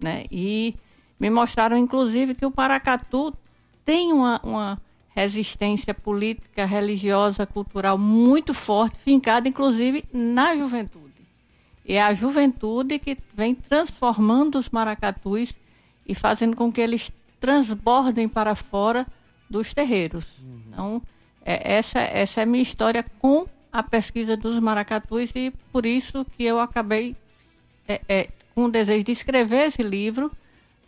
[0.00, 0.24] Né?
[0.30, 0.74] E
[1.20, 3.34] me mostraram, inclusive, que o Paracatu
[3.84, 11.07] tem uma, uma resistência política, religiosa, cultural muito forte, fincada, inclusive, na juventude.
[11.88, 15.54] É a juventude que vem transformando os maracatus
[16.06, 19.06] e fazendo com que eles transbordem para fora
[19.48, 20.26] dos terreiros.
[20.38, 20.60] Uhum.
[20.68, 21.02] Então,
[21.42, 26.26] é, essa, essa é a minha história com a pesquisa dos maracatus e por isso
[26.36, 27.16] que eu acabei
[27.86, 30.30] é, é, com o desejo de escrever esse livro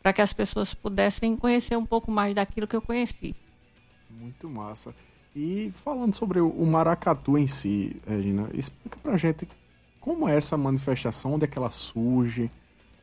[0.03, 3.35] para que as pessoas pudessem conhecer um pouco mais daquilo que eu conheci.
[4.11, 4.95] Muito massa.
[5.35, 9.47] E falando sobre o maracatu em si, Regina, explica pra gente
[10.01, 12.51] como é essa manifestação, onde é que ela surge,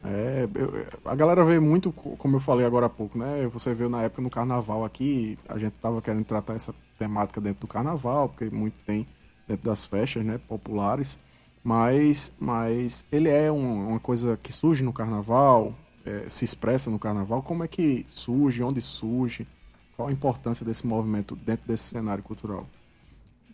[0.03, 3.47] é, eu, a galera vê muito, como eu falei agora há pouco, né?
[3.47, 7.61] Você viu na época no carnaval aqui, a gente tava querendo tratar essa temática dentro
[7.61, 9.07] do carnaval, porque muito tem
[9.47, 11.19] dentro das festas, né, populares.
[11.63, 15.73] Mas, mas ele é um, uma coisa que surge no carnaval,
[16.05, 17.41] é, se expressa no carnaval.
[17.41, 19.47] Como é que surge, onde surge?
[19.95, 22.65] Qual a importância desse movimento dentro desse cenário cultural?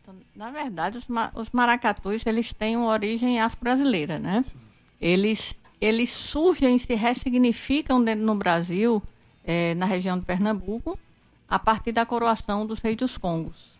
[0.03, 4.43] Então, na verdade, os, os maracatus eles têm uma origem afro-brasileira, né?
[4.43, 4.83] Sim, sim.
[4.99, 9.01] Eles, eles surgem e se ressignificam dentro no Brasil,
[9.45, 10.99] é, na região de Pernambuco,
[11.47, 13.71] a partir da coroação dos reis dos Congos.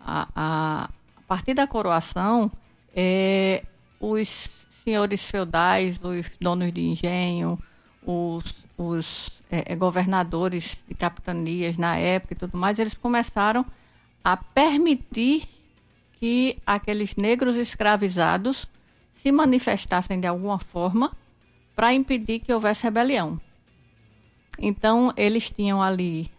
[0.00, 2.50] A, a, a partir da coroação,
[2.96, 3.62] é,
[4.00, 4.48] os
[4.84, 7.58] senhores feudais, os donos de engenho,
[8.02, 13.66] os, os é, governadores de capitanias na época e tudo mais, eles começaram
[14.24, 15.57] a permitir
[16.18, 18.66] que aqueles negros escravizados
[19.14, 21.16] se manifestassem de alguma forma
[21.74, 23.40] para impedir que houvesse rebelião.
[24.58, 26.30] Então, eles tinham ali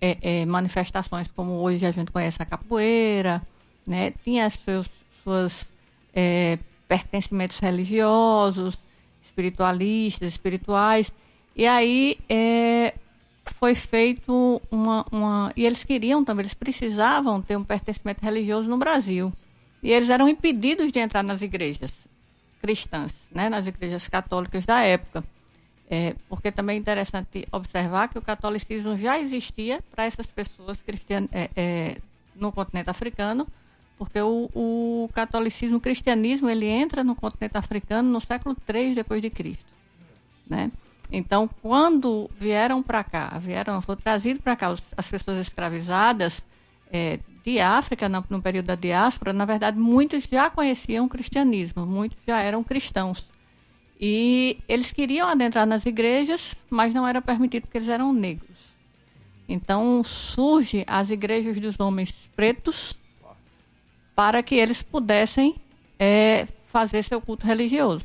[0.00, 3.42] é, é, manifestações como hoje a gente conhece a capoeira,
[3.86, 4.12] né?
[4.22, 4.88] tinha seus,
[5.22, 5.66] suas
[6.14, 8.78] é, pertencimentos religiosos,
[9.24, 11.12] espiritualistas, espirituais.
[11.56, 12.94] E aí é,
[13.46, 15.52] foi feito uma, uma.
[15.56, 19.32] E eles queriam também, eles precisavam ter um pertencimento religioso no Brasil.
[19.82, 21.92] E eles eram impedidos de entrar nas igrejas
[22.60, 25.22] cristãs, né, nas igrejas católicas da época.
[25.90, 31.28] É, porque também é interessante observar que o catolicismo já existia para essas pessoas cristianas
[31.30, 31.98] é, é,
[32.34, 33.46] no continente africano,
[33.98, 39.20] porque o, o, catolicismo, o cristianismo, ele entra no continente africano no século III depois
[39.20, 39.66] de Cristo,
[40.48, 40.72] né?
[41.10, 46.42] Então, quando vieram para cá, vieram, foram trazidos para cá as pessoas escravizadas
[46.90, 51.84] é, de África, no, no, período da diáspora, na verdade, muitos já conheciam o cristianismo,
[51.84, 53.28] muitos já eram cristãos.
[54.00, 58.58] E eles queriam adentrar nas igrejas, mas não era permitido porque eles eram negros.
[59.48, 62.94] Então, surge as igrejas dos homens pretos,
[64.16, 65.56] para que eles pudessem
[65.98, 68.04] é, fazer seu culto religioso.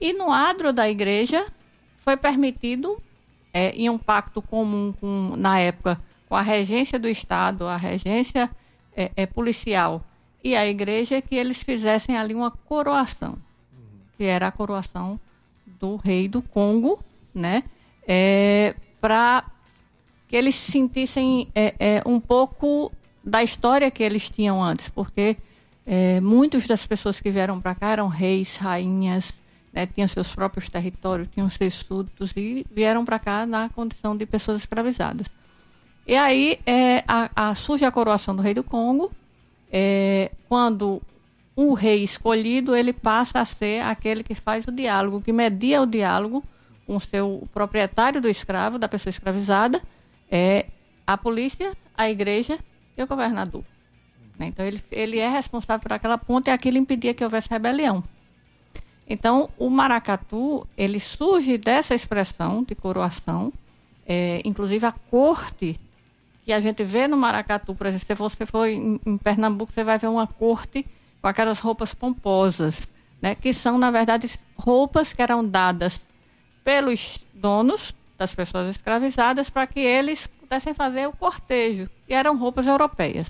[0.00, 1.46] E no adro da igreja
[2.04, 3.00] foi permitido,
[3.52, 8.48] é, em um pacto comum com, na época com a regência do Estado, a regência
[8.96, 10.04] é, é, policial
[10.42, 13.36] e a igreja, que eles fizessem ali uma coroação,
[14.16, 15.18] que era a coroação
[15.66, 17.02] do rei do Congo,
[17.34, 17.64] né?
[18.06, 19.44] É, para
[20.28, 22.92] que eles sentissem é, é, um pouco
[23.24, 25.36] da história que eles tinham antes, porque
[25.84, 29.34] é, muitas das pessoas que vieram para cá eram reis, rainhas,
[29.72, 34.26] né, tinham seus próprios territórios, tinham seus súditos e vieram para cá na condição de
[34.26, 35.26] pessoas escravizadas.
[36.06, 39.12] E aí é, a, a, surge a coroação do rei do Congo,
[39.70, 41.00] é, quando
[41.54, 45.86] o rei escolhido ele passa a ser aquele que faz o diálogo, que media o
[45.86, 46.42] diálogo
[46.86, 49.80] com o seu proprietário do escravo, da pessoa escravizada,
[50.30, 50.66] é,
[51.06, 52.58] a polícia, a igreja
[52.96, 53.62] e o governador.
[54.38, 54.46] Né?
[54.46, 58.02] Então, ele, ele é responsável por aquela ponte e aquilo impedia que houvesse rebelião.
[59.12, 63.52] Então, o maracatu, ele surge dessa expressão de coroação,
[64.06, 65.80] é, inclusive a corte
[66.44, 69.82] que a gente vê no maracatu, por exemplo, se você for em, em Pernambuco, você
[69.82, 70.86] vai ver uma corte
[71.20, 72.88] com aquelas roupas pomposas,
[73.20, 76.00] né, que são, na verdade, roupas que eram dadas
[76.62, 81.90] pelos donos das pessoas escravizadas para que eles pudessem fazer o cortejo.
[82.08, 83.26] E eram roupas europeias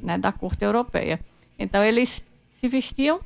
[0.00, 1.18] né, da corte europeia.
[1.58, 2.22] Então eles
[2.60, 3.20] se vestiam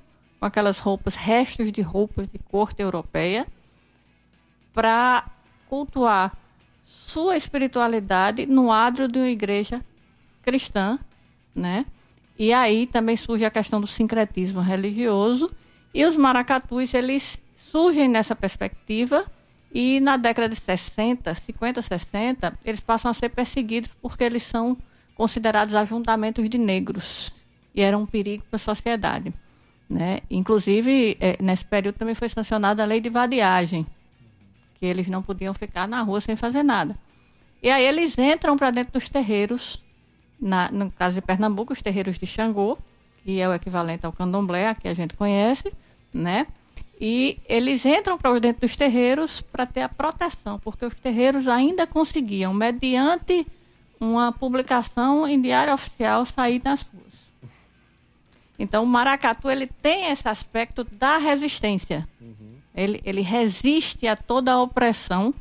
[0.45, 3.47] com aquelas roupas, restos de roupas de corte europeia,
[4.75, 5.27] para
[5.71, 6.37] cultuar
[6.83, 9.83] sua espiritualidade no adro de uma igreja
[10.43, 10.99] cristã,
[11.55, 11.87] né?
[12.39, 15.51] E aí também surge a questão do sincretismo religioso
[15.95, 19.25] e os maracatus eles surgem nessa perspectiva
[19.73, 24.77] e na década de 60, 50, 60, eles passam a ser perseguidos porque eles são
[25.15, 27.33] considerados ajuntamentos de negros
[27.75, 29.33] e eram um perigo para a sociedade.
[29.89, 30.21] Né?
[30.31, 33.87] Inclusive, é, nesse período também foi sancionada a lei de vadiagem,
[34.79, 36.97] que eles não podiam ficar na rua sem fazer nada.
[37.63, 39.83] E aí eles entram para dentro dos terreiros,
[40.41, 42.79] na, no caso de Pernambuco, os terreiros de Xangô,
[43.25, 45.73] que é o equivalente ao candomblé, que a gente conhece,
[46.13, 46.47] né?
[47.01, 51.87] E eles entram para dentro dos terreiros para ter a proteção, porque os terreiros ainda
[51.87, 53.47] conseguiam, mediante
[53.99, 57.04] uma publicação em diário oficial sair nas ruas.
[58.59, 62.09] Então, o maracatu ele tem esse aspecto da resistência.
[62.21, 62.57] Uhum.
[62.75, 65.35] Ele, ele resiste a toda a opressão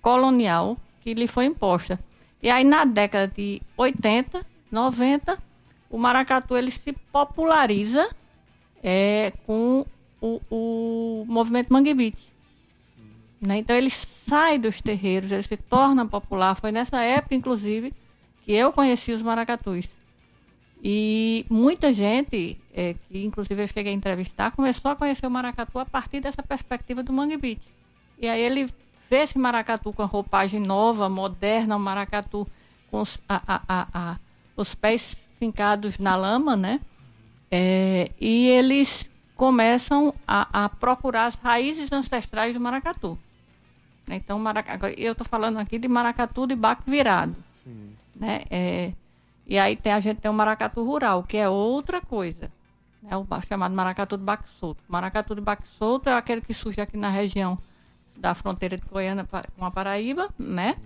[0.00, 1.98] colonial que lhe foi imposta.
[2.42, 5.38] E aí, na década de 80, 90,
[5.90, 8.08] o maracatu ele se populariza
[8.82, 9.86] é, com
[10.20, 12.18] o, o movimento Mangue Beat.
[13.40, 13.58] Né?
[13.58, 16.54] Então, ele sai dos terreiros, ele se torna popular.
[16.56, 17.92] Foi nessa época, inclusive,
[18.44, 19.86] que eu conheci os maracatus.
[20.82, 25.78] E muita gente, é, que inclusive eu cheguei a entrevistar, começou a conhecer o maracatu
[25.78, 27.60] a partir dessa perspectiva do Mangue Beat.
[28.18, 28.66] E aí ele
[29.08, 32.46] vê esse maracatu com a roupagem nova, moderna, o maracatu
[32.90, 34.18] com os, a, a, a,
[34.56, 36.80] os pés fincados na lama, né?
[37.50, 43.18] É, e eles começam a, procurar as raízes ancestrais do maracatu.
[44.08, 44.42] Então,
[44.96, 47.36] eu estou falando aqui de maracatu de baco virado.
[47.52, 47.92] Sim.
[48.14, 48.44] Né?
[48.50, 48.92] É,
[49.46, 52.50] e aí tem, a gente tem o maracatu rural, que é outra coisa.
[53.08, 54.82] É o chamado maracatu de baco solto.
[54.88, 57.56] Maracatu de baco solto é aquele que surge aqui na região
[58.16, 59.26] da fronteira de Goiânia
[59.56, 60.76] com a Paraíba, né?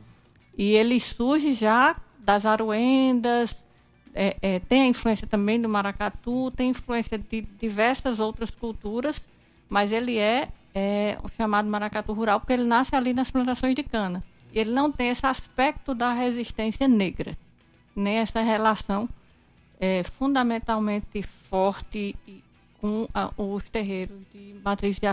[0.59, 3.57] E ele surge já das aruendas,
[4.15, 9.21] é, é, tem a influência também do maracatu, tem influência de diversas outras culturas,
[9.69, 13.83] mas ele é é o chamado maracatu rural, porque ele nasce ali nas plantações de
[13.83, 14.23] cana.
[14.53, 17.37] Ele não tem esse aspecto da resistência negra,
[17.95, 19.09] nem essa relação
[19.79, 22.17] é, fundamentalmente forte
[22.81, 25.07] com a, os terreiros de matriz de,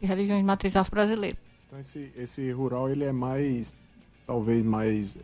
[0.00, 1.36] de religiões de matriz afro-brasileira.
[1.66, 3.76] Então esse, esse rural ele é mais,
[4.26, 5.18] talvez mais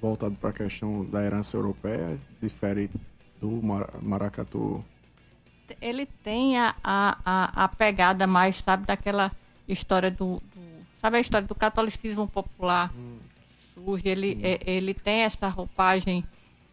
[0.00, 2.90] voltado para a questão da herança europeia, difere
[3.40, 3.60] do
[4.02, 4.84] maracatu
[5.80, 9.32] ele tem a, a, a pegada mais, sabe, daquela
[9.66, 10.66] história do, do
[11.00, 13.18] sabe a história do catolicismo popular hum.
[13.74, 16.24] surge, ele, é, ele tem essa roupagem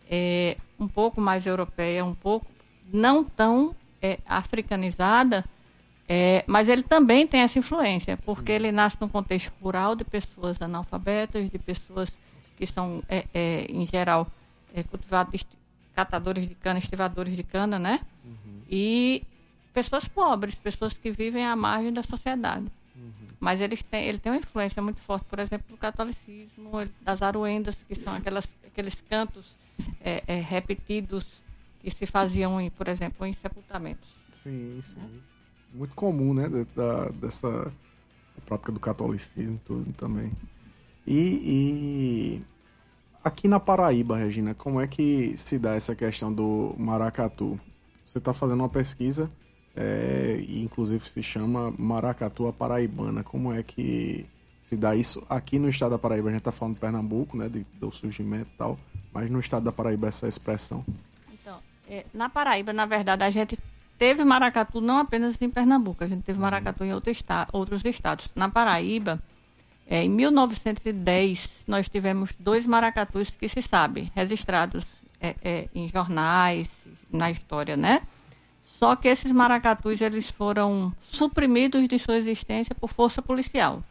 [0.10, 2.48] é, um pouco mais europeia, um pouco
[2.92, 5.46] não tão é, africanizada,
[6.08, 8.56] é, mas ele também tem essa influência, porque Sim.
[8.56, 12.12] ele nasce num contexto rural de pessoas analfabetas, de pessoas
[12.58, 14.28] que são, é, é, em geral,
[14.90, 15.46] cultivados,
[15.96, 18.00] catadores de cana, estivadores de cana, né?
[18.70, 19.24] e
[19.74, 22.66] pessoas pobres, pessoas que vivem à margem da sociedade.
[22.96, 23.12] Uhum.
[23.40, 27.76] Mas eles têm, ele tem uma influência muito forte, por exemplo, do catolicismo, das aruendas,
[27.88, 29.46] que são aquelas, aqueles cantos
[30.02, 31.26] é, é, repetidos
[31.80, 34.10] que se faziam, em, por exemplo, em sepultamentos.
[34.30, 35.00] Sim, sim.
[35.00, 35.20] Né?
[35.74, 37.72] Muito comum, né, da, dessa
[38.46, 40.32] prática do catolicismo tudo também.
[41.06, 41.20] E,
[42.38, 42.42] e,
[43.24, 47.60] aqui na Paraíba, Regina, como é que se dá essa questão do maracatu?
[48.06, 49.30] Você está fazendo uma pesquisa
[49.76, 53.24] é, e inclusive se chama Maracatua Paraibana.
[53.24, 54.26] Como é que
[54.62, 56.30] se dá isso aqui no estado da Paraíba?
[56.30, 58.80] A gente está falando de Pernambuco, né, de, do surgimento e tal,
[59.14, 60.84] mas no estado da Paraíba essa expressão.
[61.32, 63.58] Então, é, na Paraíba, na verdade, a gente
[63.98, 66.44] teve maracatu não apenas em Pernambuco, a gente teve uhum.
[66.44, 68.30] maracatu em outro estado, outros estados.
[68.36, 69.22] Na Paraíba,
[69.88, 74.84] é, em 1910, nós tivemos dois maracatus que se sabe, registrados
[75.22, 76.68] é, é, em jornais,
[77.12, 78.02] na história, né?
[78.64, 83.84] Só que esses maracatus eles foram suprimidos de sua existência por força policial,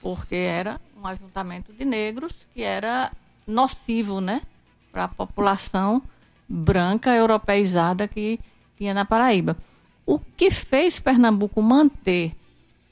[0.00, 3.12] porque era um ajuntamento de negros que era
[3.46, 4.42] nocivo, né,
[4.90, 6.02] para a população
[6.48, 8.40] branca europeizada que
[8.76, 9.56] tinha na Paraíba.
[10.04, 12.34] O que fez Pernambuco manter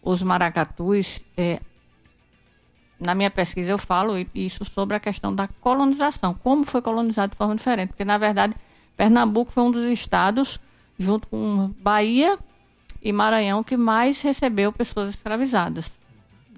[0.02, 1.60] os maracatus é,
[2.98, 7.36] na minha pesquisa eu falo isso sobre a questão da colonização, como foi colonizado de
[7.36, 8.54] forma diferente, porque na verdade
[8.96, 10.60] Pernambuco foi um dos estados,
[10.98, 12.38] junto com Bahia
[13.02, 15.90] e Maranhão, que mais recebeu pessoas escravizadas,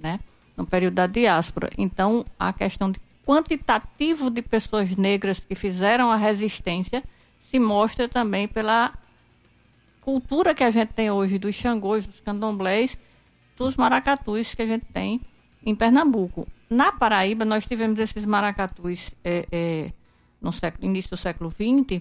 [0.00, 0.20] né?
[0.56, 1.70] No período da diáspora.
[1.76, 7.02] Então, a questão de quantitativo de pessoas negras que fizeram a resistência
[7.40, 8.94] se mostra também pela
[10.00, 12.96] cultura que a gente tem hoje dos xangôs, dos candomblés,
[13.56, 15.20] dos maracatus que a gente tem
[15.64, 16.46] em Pernambuco.
[16.70, 19.92] Na Paraíba, nós tivemos esses maracatus é, é,
[20.40, 22.00] no século, início do século XX,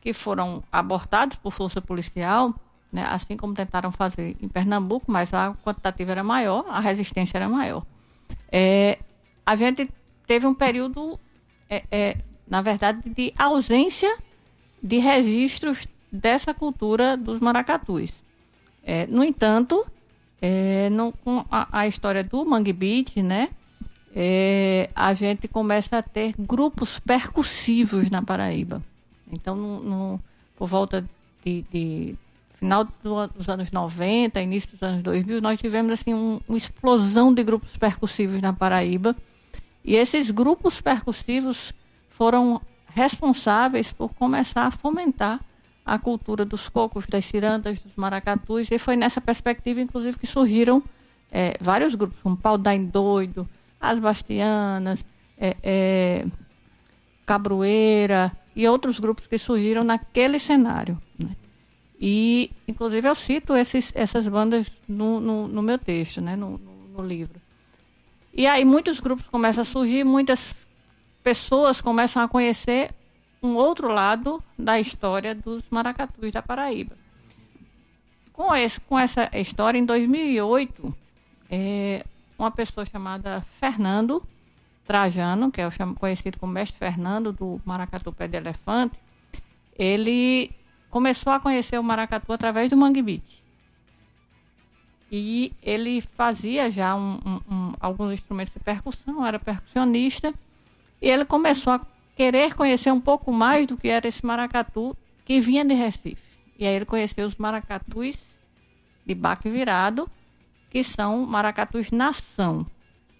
[0.00, 2.52] que foram abortados por força policial,
[2.92, 7.48] né, assim como tentaram fazer em Pernambuco, mas a quantitativa era maior, a resistência era
[7.48, 7.84] maior.
[8.50, 8.98] É,
[9.46, 9.88] a gente
[10.26, 11.18] teve um período,
[11.68, 12.16] é, é,
[12.48, 14.16] na verdade, de ausência
[14.82, 18.10] de registros dessa cultura dos maracatus.
[18.82, 19.84] É, no entanto,
[20.40, 23.48] é, no, com a, a, história do Mangue Beat, né,
[24.14, 28.82] é, a gente começa a ter grupos percussivos na Paraíba.
[29.32, 30.20] Então, no, no,
[30.56, 31.04] por volta
[31.44, 32.14] de, de
[32.54, 37.42] final dos anos 90, início dos anos 2000, nós tivemos assim um, uma explosão de
[37.42, 39.16] grupos percussivos na Paraíba.
[39.84, 41.74] E esses grupos percussivos
[42.08, 45.40] foram responsáveis por começar a fomentar
[45.84, 48.70] a cultura dos cocos, das cirandas, dos maracatus.
[48.70, 50.82] E foi nessa perspectiva, inclusive, que surgiram
[51.30, 53.46] é, vários grupos, como Pau Daim Doido,
[53.80, 55.04] As Bastianas,
[55.36, 56.26] é, é,
[57.26, 61.00] Cabroeira, e outros grupos que surgiram naquele cenário.
[61.18, 61.36] Né?
[62.00, 66.36] E, inclusive, eu cito esses, essas bandas no, no, no meu texto, né?
[66.36, 67.40] No, no, livro.
[68.36, 70.66] E aí muitos grupos começam a surgir, muitas
[71.22, 72.90] pessoas começam a conhecer
[73.40, 76.96] um outro lado da história dos maracatus da Paraíba.
[78.32, 80.94] Com, esse, com essa história, em 2008,
[81.48, 82.04] é,
[82.36, 84.20] uma pessoa chamada Fernando
[84.84, 85.68] Trajano, que é
[85.98, 88.98] conhecido como Mestre Fernando do Maracatu Pé de Elefante,
[89.78, 90.50] ele
[90.90, 93.22] começou a conhecer o maracatu através do Mangue.
[95.16, 100.34] E ele fazia já um, um, um, alguns instrumentos de percussão, era percussionista,
[101.00, 101.86] e ele começou a
[102.16, 106.20] querer conhecer um pouco mais do que era esse maracatu que vinha de Recife.
[106.58, 108.16] E aí ele conheceu os maracatus
[109.06, 110.10] de baque virado,
[110.68, 112.66] que são maracatus nação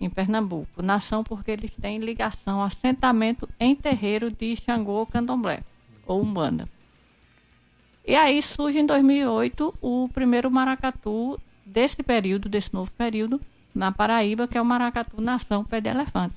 [0.00, 0.82] em Pernambuco.
[0.82, 5.62] Nação porque eles têm ligação, assentamento em terreiro de Xangô Candomblé,
[6.08, 6.68] ou Umbanda.
[8.04, 11.38] E aí surge em 2008 o primeiro maracatu
[11.74, 13.40] desse período, desse novo período,
[13.74, 16.36] na Paraíba, que é o maracatu Nação Pé de Elefante,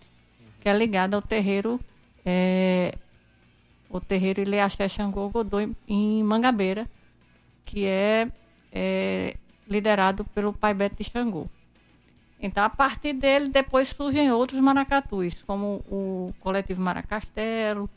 [0.59, 1.79] que é ligado ao terreiro
[2.25, 2.97] é,
[3.87, 6.89] o terreiro Ileaxé Xangô Godô em Mangabeira,
[7.63, 8.27] que é,
[8.71, 9.37] é
[9.69, 11.47] liderado pelo pai Beto de Xangô.
[12.39, 17.87] Então, a partir dele, depois surgem outros maracatus, como o coletivo Maracastelo,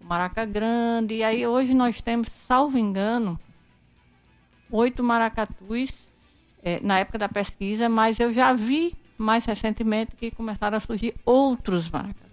[0.00, 3.38] o Maraca Grande, e aí hoje nós temos, salvo engano,
[4.70, 6.05] oito maracatus
[6.66, 11.14] é, na época da pesquisa, mas eu já vi mais recentemente que começaram a surgir
[11.24, 12.26] outros maracatus.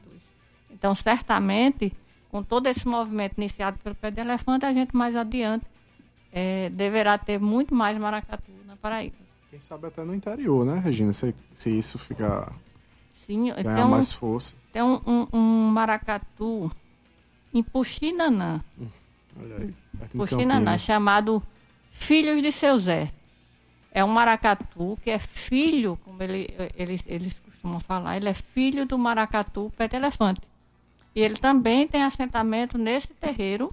[0.71, 1.93] Então, certamente,
[2.31, 5.65] com todo esse movimento iniciado pelo Pé de Elefante, a gente mais adiante
[6.31, 9.15] é, deverá ter muito mais maracatu na Paraíba.
[9.51, 11.13] Quem sabe até no interior, né, Regina?
[11.13, 12.51] Se, se isso ficar.
[13.13, 14.55] Sim, ganhar tem um, mais força.
[14.73, 16.71] Tem um, um, um maracatu
[17.53, 18.63] em Puxinanã.
[18.79, 18.87] Hum,
[19.39, 19.73] olha aí.
[20.17, 21.41] Puxinanã, chamado
[21.91, 23.13] Filhos de Seu Zé.
[23.95, 28.87] É um maracatu que é filho, como ele, eles, eles costumam falar, ele é filho
[28.87, 30.41] do maracatu pé de elefante.
[31.15, 33.71] E ele também tem assentamento nesse terreiro,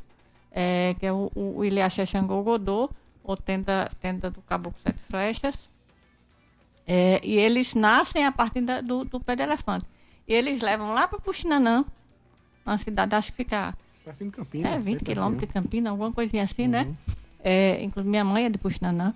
[0.52, 2.90] é, que é o, o Ilhaxé Xangô Godô,
[3.24, 5.56] ou tenda, tenda do Caboclo Sete Flechas.
[6.86, 9.86] É, e eles nascem a partir da, do, do pé de elefante.
[10.28, 11.84] E eles levam lá para Puxinanã,
[12.66, 13.74] uma cidade, acho que fica.
[14.04, 14.68] Pertinho de Campina.
[14.68, 16.82] É, 20 quilômetros de Campina, alguma coisinha assim, né?
[16.82, 16.88] uhum.
[16.90, 16.96] né?
[17.42, 19.14] É, inclusive, minha mãe é de Puxinanã.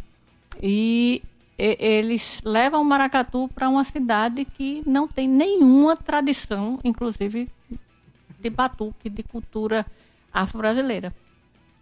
[0.63, 1.23] E,
[1.57, 7.49] eles levam o maracatu para uma cidade que não tem nenhuma tradição, inclusive
[8.41, 9.87] de batuque, de cultura
[10.33, 11.15] afro-brasileira.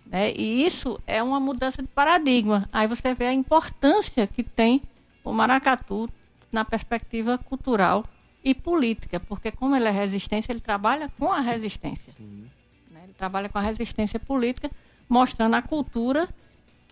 [0.06, 0.32] Né?
[0.34, 2.68] E isso é uma mudança de paradigma.
[2.70, 4.82] Aí você vê a importância que tem
[5.24, 6.08] o maracatu
[6.50, 8.04] na perspectiva cultural
[8.44, 12.14] e política, porque como ele é resistência, ele trabalha com a resistência.
[12.20, 13.00] Né?
[13.04, 14.70] Ele trabalha com a resistência política,
[15.08, 16.28] mostrando a cultura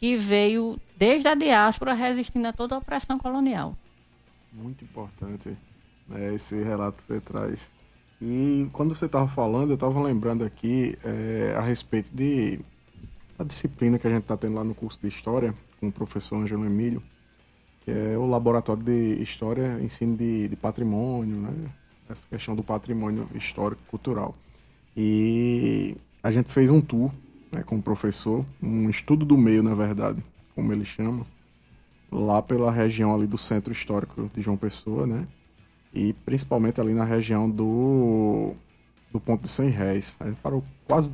[0.01, 3.77] que veio desde a diáspora resistindo a toda a opressão colonial.
[4.51, 5.55] Muito importante
[6.09, 7.71] né, esse relato que você traz.
[8.21, 12.59] E quando você estava falando, eu estava lembrando aqui é, a respeito de
[13.39, 16.37] a disciplina que a gente está tendo lá no curso de História com o professor
[16.37, 17.03] Ângelo Emílio,
[17.85, 21.71] que é o Laboratório de História, Ensino de, de Patrimônio, né?
[22.09, 24.35] essa questão do patrimônio histórico cultural.
[24.97, 27.13] E a gente fez um tour
[27.53, 30.23] né, com o professor, um estudo do meio, na verdade,
[30.55, 31.27] como ele chama,
[32.11, 35.27] lá pela região ali do Centro Histórico de João Pessoa, né?
[35.93, 38.55] e principalmente ali na região do,
[39.13, 40.17] do ponto de 100 réis.
[40.21, 41.13] A gente parou quase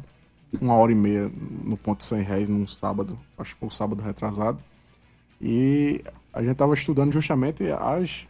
[0.61, 1.30] uma hora e meia
[1.64, 4.59] no ponto de 100 réis num sábado, acho que foi o sábado retrasado,
[5.41, 8.26] e a gente estava estudando justamente as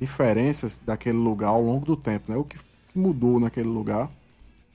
[0.00, 2.38] diferenças daquele lugar ao longo do tempo, né?
[2.38, 2.56] o que
[2.94, 4.10] mudou naquele lugar,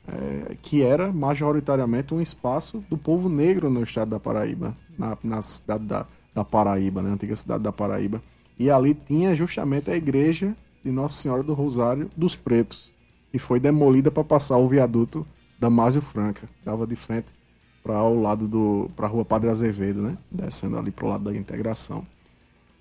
[0.08, 5.42] é, que era majoritariamente um espaço do povo negro no estado da Paraíba, na, na
[5.42, 7.16] cidade da, da Paraíba, na né?
[7.16, 8.22] antiga cidade da Paraíba.
[8.60, 12.92] E ali tinha justamente a igreja de Nossa Senhora do Rosário dos Pretos,
[13.32, 15.26] que foi demolida para passar o viaduto
[15.58, 17.34] da Másio Franca, dava de frente
[17.82, 21.24] para o lado do para a Rua Padre Azevedo, né, descendo ali para o lado
[21.26, 22.06] da integração.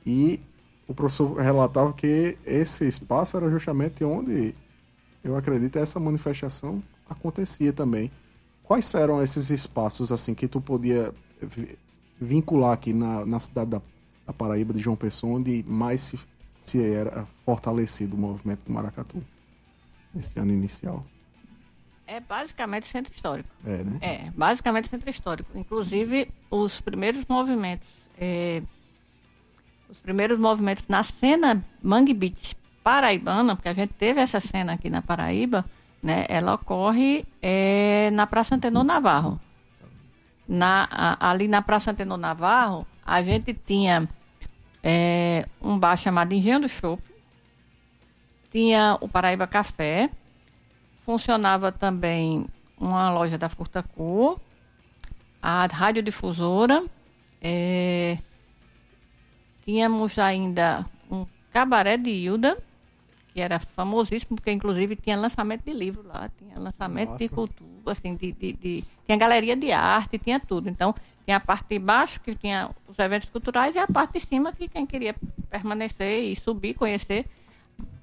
[0.04, 0.40] E
[0.86, 4.54] o professor relatava que esse espaço era justamente onde
[5.22, 6.82] eu acredito essa manifestação
[7.12, 8.10] acontecia também.
[8.62, 11.12] Quais eram esses espaços assim que tu podia
[12.20, 13.82] vincular aqui na, na cidade da,
[14.26, 16.18] da Paraíba de João Pessoa, onde mais se
[16.62, 19.22] se era fortalecido o movimento do Maracatu
[20.14, 21.04] nesse ano inicial.
[22.06, 23.48] É basicamente centro histórico.
[23.66, 23.98] É, né?
[24.00, 25.50] É, basicamente centro histórico.
[25.58, 27.86] Inclusive, os primeiros movimentos,
[28.16, 28.62] é,
[29.88, 34.88] os primeiros movimentos na cena Mangue Beach paraibana, porque a gente teve essa cena aqui
[34.88, 35.64] na Paraíba,
[36.02, 36.26] né?
[36.28, 39.40] Ela ocorre é, na Praça Antenor Navarro.
[40.48, 44.08] Na, a, ali na Praça Antenor Navarro, a gente tinha
[44.82, 47.02] é, um bar chamado Engenho do Chopp,
[48.50, 50.10] tinha o Paraíba Café,
[51.00, 52.46] funcionava também
[52.78, 54.38] uma loja da Furtacor,
[55.40, 56.84] a radiodifusora,
[57.40, 58.18] é,
[59.64, 62.58] tínhamos ainda um cabaré de Hilda,
[63.32, 67.24] que era famosíssimo, porque inclusive tinha lançamento de livro lá, tinha lançamento Nossa.
[67.24, 70.68] de cultura, assim, de, de, de, tinha galeria de arte, tinha tudo.
[70.68, 74.20] Então, tinha a parte de baixo, que tinha os eventos culturais, e a parte de
[74.20, 75.14] cima, que quem queria
[75.48, 77.24] permanecer e subir, conhecer,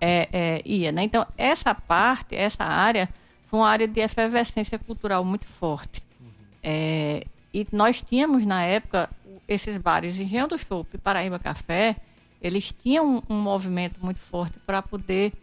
[0.01, 0.91] é, é, ia.
[0.91, 1.03] Né?
[1.03, 3.07] Então, essa parte, essa área,
[3.47, 6.01] foi uma área de efervescência cultural muito forte.
[6.19, 6.27] Uhum.
[6.63, 7.23] É,
[7.53, 9.09] e nós tínhamos, na época,
[9.47, 11.95] esses bares Engenho do Chopp e Paraíba Café,
[12.41, 15.33] eles tinham um, um movimento muito forte para poder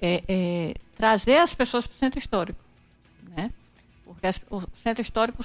[0.00, 2.58] é, é, trazer as pessoas para o centro histórico.
[3.28, 3.52] Né?
[4.04, 5.44] Porque o centro histórico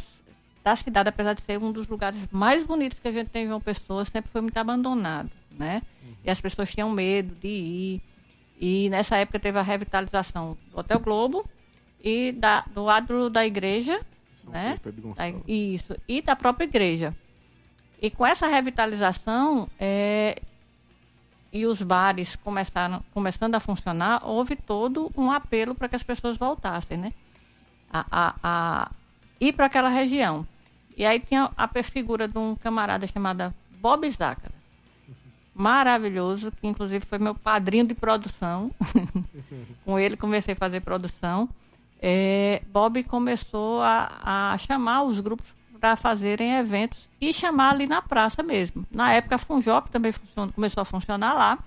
[0.63, 3.47] da cidade, apesar de ser um dos lugares mais bonitos que a gente tem em
[3.47, 5.29] João Pessoa, sempre foi muito abandonado.
[5.51, 5.81] Né?
[6.03, 6.13] Uhum.
[6.23, 8.01] E as pessoas tinham medo de ir.
[8.59, 11.47] E nessa época teve a revitalização do Hotel Globo
[12.03, 14.01] e da, do adro da igreja.
[14.33, 14.79] São né?
[14.83, 17.15] Da, isso, e da própria igreja.
[18.01, 20.41] E com essa revitalização, é,
[21.55, 26.37] e os bares começaram, começando a funcionar, houve todo um apelo para que as pessoas
[26.37, 27.13] voltassem, né?
[27.89, 28.91] A, a, a
[29.39, 30.45] ir para aquela região.
[30.97, 34.53] E aí tinha a figura de um camarada chamado Bob Zácara.
[35.53, 38.69] Maravilhoso, que inclusive foi meu padrinho de produção.
[39.85, 41.47] Com ele comecei a fazer produção.
[42.01, 45.54] É, Bob começou a, a chamar os grupos
[45.85, 48.83] para fazerem eventos e chamar ali na praça mesmo.
[48.89, 50.11] Na época, a Funjop também
[50.55, 51.59] começou a funcionar lá,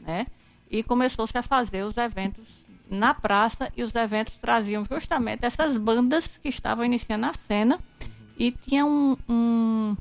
[0.00, 0.26] né?
[0.68, 2.44] E começou-se a fazer os eventos
[2.90, 7.78] na praça e os eventos traziam justamente essas bandas que estavam iniciando a cena
[8.36, 9.96] e tinha um, um,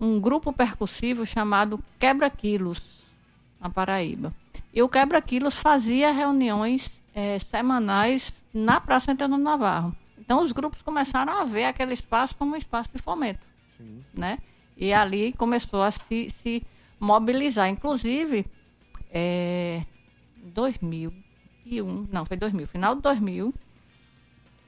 [0.00, 2.82] um grupo percussivo chamado Quebra Quilos
[3.60, 4.34] na Paraíba.
[4.74, 9.94] E o Quebra Quilos fazia reuniões é, semanais na Praça Antônio Navarro.
[10.26, 13.46] Então os grupos começaram a ver aquele espaço como um espaço de fomento.
[13.68, 14.04] Sim.
[14.12, 14.38] Né?
[14.76, 16.62] E ali começou a se, se
[16.98, 17.68] mobilizar.
[17.68, 18.44] Inclusive,
[19.08, 19.82] é,
[20.42, 23.54] 2001, não, foi 2000, final de 2000,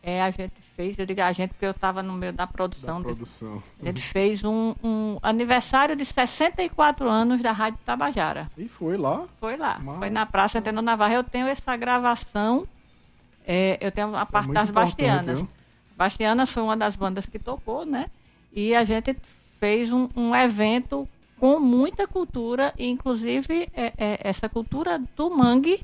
[0.01, 2.99] é, a gente fez, eu digo a gente porque eu estava no meio da produção.
[2.99, 3.61] Da produção.
[3.83, 8.49] a gente fez um, um, aniversário de 64 anos da Rádio Tabajara.
[8.57, 9.27] E foi lá?
[9.41, 9.79] Foi lá.
[9.83, 9.99] Mas...
[9.99, 11.15] Foi na Praça Antena Navarra.
[11.15, 12.67] Eu tenho essa gravação
[13.51, 15.41] é, eu tenho a Isso é parte é das Bastianas.
[15.41, 15.49] Viu?
[15.97, 18.11] Bastianas foi uma das bandas que tocou, né?
[18.53, 19.17] E a gente
[19.59, 25.83] fez um, um evento com muita cultura, inclusive é, é, essa cultura do mangue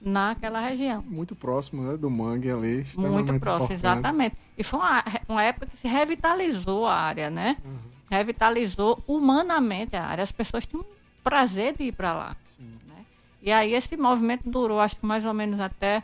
[0.00, 1.02] naquela região.
[1.06, 2.84] Muito próximo, né, do mangue ali.
[2.96, 3.72] Muito próximo, importante.
[3.74, 4.36] exatamente.
[4.58, 7.56] E foi uma, uma época que se revitalizou a área, né?
[7.64, 7.76] Uhum.
[8.10, 10.24] Revitalizou humanamente a área.
[10.24, 10.84] As pessoas tinham
[11.22, 12.36] prazer de ir para lá.
[12.58, 13.04] Né?
[13.42, 16.02] E aí esse movimento durou, acho que mais ou menos até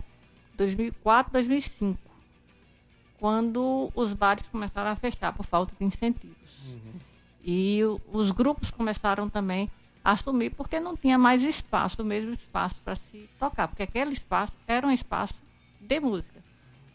[0.63, 1.99] 2004, 2005,
[3.19, 6.37] quando os bares começaram a fechar por falta de incentivos.
[6.65, 6.93] Uhum.
[7.45, 9.71] E o, os grupos começaram também
[10.05, 14.13] a assumir porque não tinha mais espaço, o mesmo espaço para se tocar, porque aquele
[14.13, 15.35] espaço era um espaço
[15.81, 16.43] de música.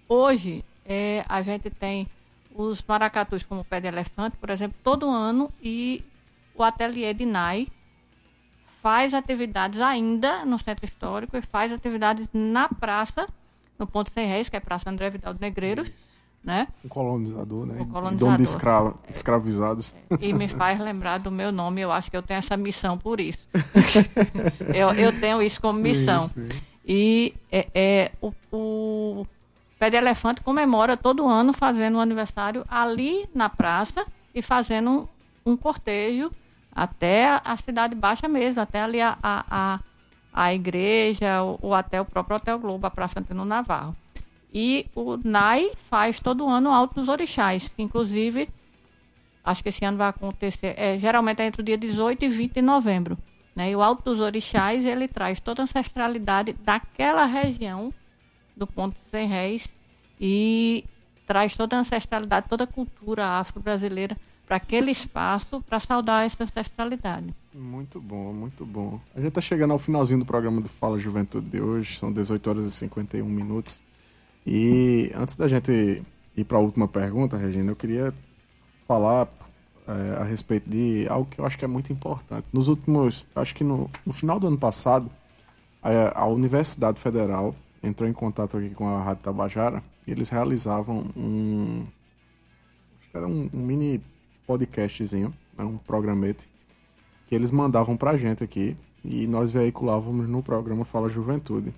[0.07, 2.07] Hoje, é, a gente tem
[2.55, 6.03] os maracatus como pé de elefante, por exemplo, todo ano, e
[6.55, 7.67] o ateliê de NAI
[8.81, 13.27] faz atividades ainda no centro histórico e faz atividades na praça
[13.77, 15.89] no Ponto Sem Reis, que é Praça André Vidal de Negreiros.
[16.43, 16.67] Né?
[16.85, 17.81] Um colonizador, né?
[17.81, 18.19] Um colonizador.
[18.19, 19.93] Dono de escra escravizados.
[20.09, 22.97] É, e me faz lembrar do meu nome, eu acho que eu tenho essa missão
[22.97, 23.45] por isso.
[24.73, 26.21] eu, eu tenho isso como sim, missão.
[26.21, 26.47] Sim.
[26.85, 29.25] E é, é o, o
[29.77, 34.89] Pé de Elefante comemora todo ano fazendo um aniversário ali na praça e fazendo
[35.45, 36.31] um, um cortejo
[36.71, 39.79] até a, a Cidade Baixa mesmo, até ali a, a, a
[40.37, 43.95] a igreja ou, até o próprio Hotel Globo, a Praça Antônio Navarro.
[44.53, 48.47] E o NAI faz todo ano Alto dos Orixás, inclusive,
[49.43, 52.53] acho que esse ano vai acontecer, é, geralmente é entre o dia 18 e 20
[52.53, 53.17] de novembro.
[53.55, 53.71] Né?
[53.71, 57.91] E o Alto dos Orixás, ele traz toda a ancestralidade daquela região
[58.55, 59.67] do Ponto Sem Réis
[60.21, 60.85] e
[61.25, 64.15] traz toda a ancestralidade, toda a cultura afro-brasileira
[64.47, 67.35] para aquele espaço para saudar essa ancestralidade.
[67.53, 68.99] Muito bom, muito bom.
[69.13, 72.49] A gente está chegando ao finalzinho do programa do Fala Juventude de hoje, são 18
[72.49, 73.83] horas e 51 minutos.
[74.45, 76.01] E antes da gente
[76.35, 78.13] ir para a última pergunta, Regina, eu queria
[78.87, 79.27] falar
[79.85, 82.47] é, a respeito de algo que eu acho que é muito importante.
[82.53, 85.11] Nos últimos, acho que no, no final do ano passado,
[85.83, 91.05] a, a Universidade Federal entrou em contato aqui com a Rádio Tabajara e eles realizavam
[91.15, 91.85] um,
[93.13, 94.01] era um, um mini
[94.47, 96.49] podcastzinho, né, um programete,
[97.27, 101.73] que eles mandavam pra gente aqui e nós veiculávamos no programa Fala Juventude,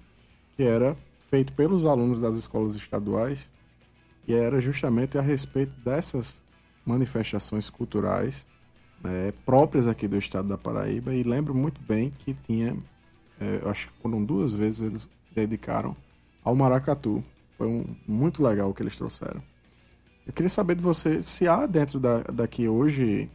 [0.55, 3.49] que era feito pelos alunos das escolas estaduais
[4.30, 6.39] que era justamente a respeito dessas
[6.86, 8.45] manifestações culturais
[9.03, 12.78] né, próprias aqui do estado da Paraíba e lembro muito bem que tinha,
[13.41, 15.95] é, acho que foram duas vezes eles dedicaram
[16.43, 17.24] ao maracatu.
[17.57, 19.41] Foi um, muito legal o que eles trouxeram.
[20.30, 23.27] Eu queria saber de você se há dentro da, daqui hoje,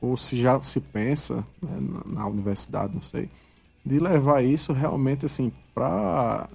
[0.00, 3.30] ou se já se pensa né, na, na universidade, não sei,
[3.84, 6.48] de levar isso realmente assim para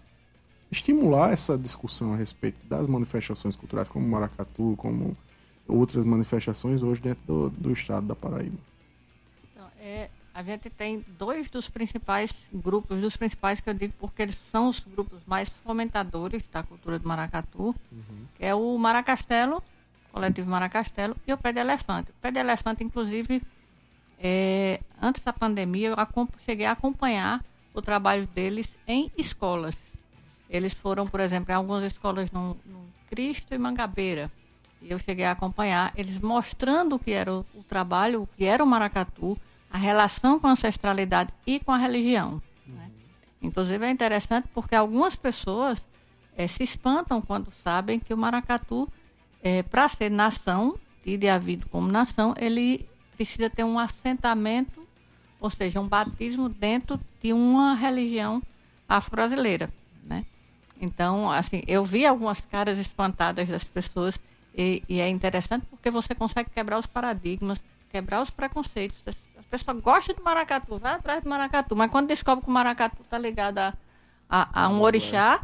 [0.70, 5.16] estimular essa discussão a respeito das manifestações culturais, como maracatu, como
[5.66, 8.58] outras manifestações hoje dentro do, do estado da Paraíba.
[9.80, 14.38] É, a gente tem dois dos principais grupos, dos principais que eu digo porque eles
[14.52, 18.26] são os grupos mais fomentadores da cultura do maracatu, uhum.
[18.38, 19.62] que é o Maracastelo,
[20.12, 22.12] coletivo Maracastelo, e o Pé de Elefante.
[22.12, 23.42] O Pé de Elefante, inclusive,
[24.20, 29.76] é, antes da pandemia, eu cheguei a acompanhar o trabalho deles em escolas.
[30.50, 34.32] Eles foram, por exemplo, em algumas escolas no, no Cristo e Mangabeira,
[34.82, 38.46] e eu cheguei a acompanhar eles mostrando o que era o, o, trabalho, o que
[38.46, 39.38] era o maracatu,
[39.72, 42.42] a relação com a ancestralidade e com a religião.
[42.68, 42.76] Uhum.
[42.76, 42.92] Né?
[43.42, 45.82] Inclusive é interessante porque algumas pessoas
[46.36, 48.88] é, se espantam quando sabem que o maracatu,
[49.42, 54.88] é, para ser nação, e de havido como nação, ele precisa ter um assentamento,
[55.40, 58.42] ou seja, um batismo dentro de uma religião
[58.88, 59.72] afro-brasileira.
[60.04, 60.26] Né?
[60.80, 64.20] Então, assim, eu vi algumas caras espantadas das pessoas
[64.56, 67.60] e, e, é interessante porque você consegue quebrar os paradigmas,
[67.90, 68.98] quebrar os preconceitos.
[69.06, 69.12] A
[69.52, 73.18] pessoa gosta de maracatu, vai atrás de maracatu, mas quando descobre que o maracatu está
[73.18, 73.74] ligado a,
[74.30, 75.42] a, a um orixá,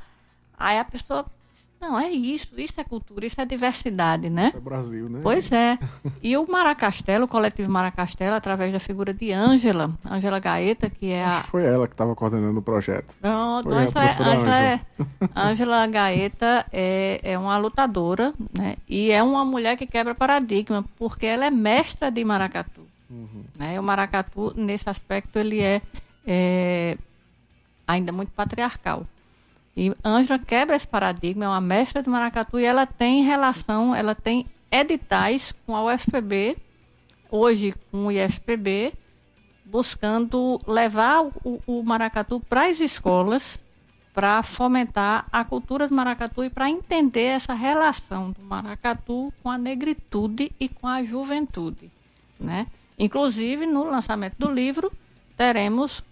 [0.58, 1.26] aí a pessoa
[1.80, 4.48] não, é isso, isso é cultura, isso é diversidade, né?
[4.48, 5.20] Isso é Brasil, né?
[5.22, 5.78] Pois é.
[6.24, 11.24] E o Maracastelo, o coletivo Maracastelo, através da figura de Ângela, Ângela Gaeta, que é
[11.24, 11.44] a...
[11.44, 13.16] foi ela que estava coordenando o projeto.
[13.22, 14.82] Pronto, Ângela, é,
[15.36, 18.78] Ângela Gaeta é, é uma lutadora, né?
[18.90, 22.88] E é uma mulher que quebra paradigma, porque ela é mestra de maracatu.
[23.10, 23.46] Uhum.
[23.56, 23.80] Né?
[23.80, 25.82] O maracatu, nesse aspecto, ele é,
[26.26, 26.98] é
[27.88, 29.06] ainda muito patriarcal.
[29.76, 34.16] E Ângela quebra esse paradigma, é uma mestra de maracatu e ela tem relação, ela
[34.16, 36.58] tem editais com a UFPB,
[37.30, 38.94] hoje com o IFPB,
[39.64, 43.60] buscando levar o, o maracatu para as escolas,
[44.14, 49.60] para fomentar a cultura do maracatu e para entender essa relação do maracatu com a
[49.60, 51.92] negritude e com a juventude.
[52.40, 52.66] Né?
[52.98, 54.92] Inclusive, no lançamento do livro,
[55.36, 56.04] teremos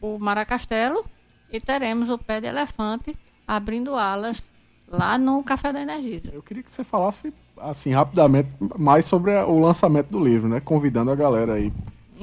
[0.00, 1.04] o Maracastelo,
[1.52, 3.16] e teremos o pé de elefante
[3.46, 4.42] abrindo alas
[4.88, 6.22] lá no Café da Energia.
[6.32, 10.60] Eu queria que você falasse assim rapidamente mais sobre o lançamento do livro, né?
[10.60, 11.70] Convidando a galera aí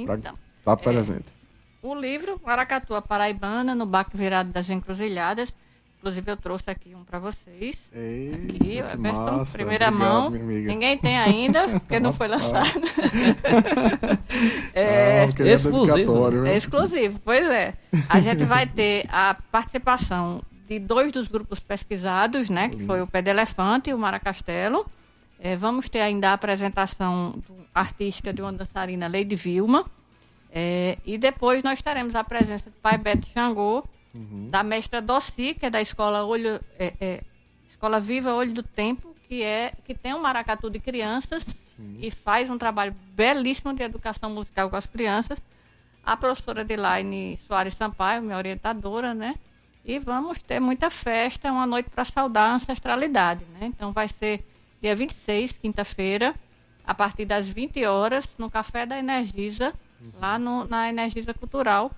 [0.04, 1.32] para então, estar tá presente.
[1.32, 5.54] É, o livro Maracatu, a Paraibana, no Baque Virado das Encruzilhadas,
[6.00, 7.76] Inclusive, eu trouxe aqui um para vocês.
[7.94, 10.30] Eita, aqui, é massa, primeira obrigado, mão.
[10.30, 12.82] Ninguém tem ainda, porque não foi lançado.
[14.74, 16.32] é, ah, exclusivo.
[16.32, 16.54] Né?
[16.54, 17.74] É exclusivo, pois é.
[18.08, 22.70] A gente vai ter a participação de dois dos grupos pesquisados, né?
[22.70, 24.86] Que foi o Pé de Elefante e o Maracastelo.
[25.38, 27.36] É, vamos ter ainda a apresentação
[27.76, 29.86] artística de uma dançarina Lady Vilma.
[30.50, 33.84] É, e depois nós teremos a presença do pai Beto Xangô,
[34.14, 34.50] uhum.
[34.50, 37.24] da mestra Dossi, que é da escola Olho, é, é,
[37.70, 41.98] Escola Viva Olho do Tempo, que é que tem um maracatu de crianças Sim.
[42.00, 45.40] e faz um trabalho belíssimo de educação musical com as crianças.
[46.04, 49.36] A professora Delaine Soares Sampaio, minha orientadora, né?
[49.86, 53.68] E vamos ter muita festa, é uma noite para saudar a ancestralidade, né?
[53.68, 54.44] Então vai ser
[54.82, 56.36] dia 26, quinta-feira,
[56.86, 60.12] a partir das 20 horas, no Café da Energisa, uhum.
[60.20, 61.92] lá no, na Energisa Cultural,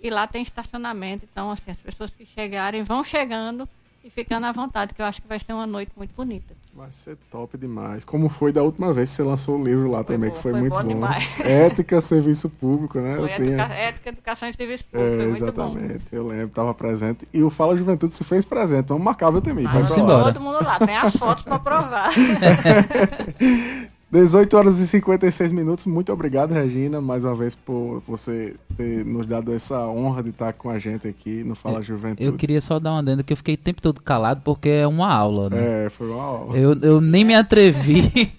[0.00, 1.26] e lá tem estacionamento.
[1.30, 3.68] Então, assim, as pessoas que chegarem vão chegando
[4.04, 6.54] e ficando à vontade, que eu acho que vai ser uma noite muito bonita.
[6.74, 8.04] Vai ser top demais.
[8.04, 10.42] Como foi da última vez que você lançou o livro lá foi também, boa, que
[10.42, 10.86] foi, foi muito bom.
[10.86, 11.28] Demais.
[11.40, 13.16] Ética, serviço público, né?
[13.16, 15.22] Foi eu ética, ética, educação e serviço público.
[15.22, 17.26] É, exatamente, eu lembro, estava presente.
[17.34, 18.86] E o Fala Juventude se fez presente.
[18.86, 19.66] Vamos marcar eu também.
[19.66, 20.32] Vamos embora.
[20.32, 22.10] Todo mundo lá, tem as fotos para provar.
[24.10, 25.84] 18 horas e 56 minutos.
[25.84, 30.54] Muito obrigado, Regina, mais uma vez por você ter nos dado essa honra de estar
[30.54, 32.24] com a gente aqui no Fala Juventude.
[32.24, 34.86] Eu queria só dar uma adendo que eu fiquei o tempo todo calado porque é
[34.86, 35.86] uma aula, né?
[35.86, 36.56] É, foi uma aula.
[36.56, 38.32] Eu, eu nem me atrevi.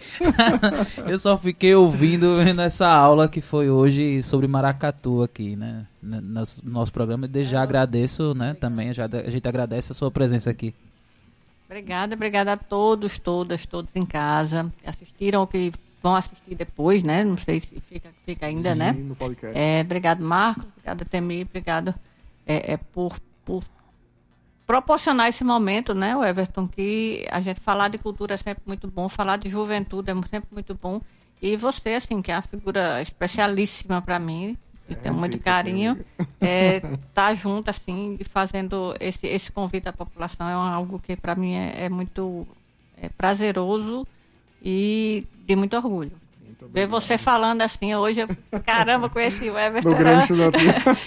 [1.05, 5.85] eu só fiquei ouvindo vendo essa aula que foi hoje sobre maracatu aqui, né?
[6.01, 7.27] No nosso programa.
[7.27, 8.55] Desde já agradeço, né?
[8.59, 10.73] Também já, a gente agradece a sua presença aqui.
[11.69, 17.03] Obrigada, obrigada a todos, todas, todos em casa que assistiram ou que vão assistir depois,
[17.03, 17.23] né?
[17.23, 18.91] Não sei se fica, fica ainda, Sim, né?
[18.93, 19.55] No podcast.
[19.55, 21.93] É, obrigado, Marcos, obrigado, Temi, obrigado
[22.47, 23.63] é, é, por, por
[24.65, 28.87] proporcionar esse momento, né, o Everton, que a gente falar de cultura é sempre muito
[28.87, 30.99] bom, falar de juventude é sempre muito bom.
[31.39, 34.57] E você, assim, que é uma figura especialíssima para mim,
[34.89, 35.97] e tenho sim, muito carinho,
[36.41, 36.81] é,
[37.13, 41.53] tá junto, assim, e fazendo esse, esse convite à população é algo que para mim
[41.53, 42.47] é, é muito
[42.97, 44.05] é, prazeroso
[44.63, 46.11] e de muito orgulho.
[46.73, 48.27] Ver você falando assim hoje, eu,
[48.63, 49.89] caramba, conheci o Everton.
[49.89, 50.51] No grande né?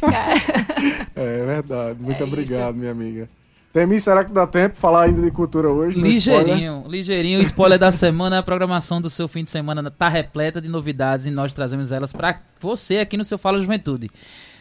[0.00, 0.34] Cara,
[1.14, 2.00] É verdade.
[2.00, 3.28] Muito É obrigado, minha amiga.
[3.72, 5.98] Temi, será que dá tempo falar ainda de cultura hoje?
[5.98, 6.44] No spoiler?
[6.46, 7.38] Ligeirinho, ligeirinho.
[7.38, 11.24] O spoiler da semana, a programação do seu fim de semana tá repleta de novidades
[11.24, 14.10] e nós trazemos elas para você aqui no seu Fala Juventude.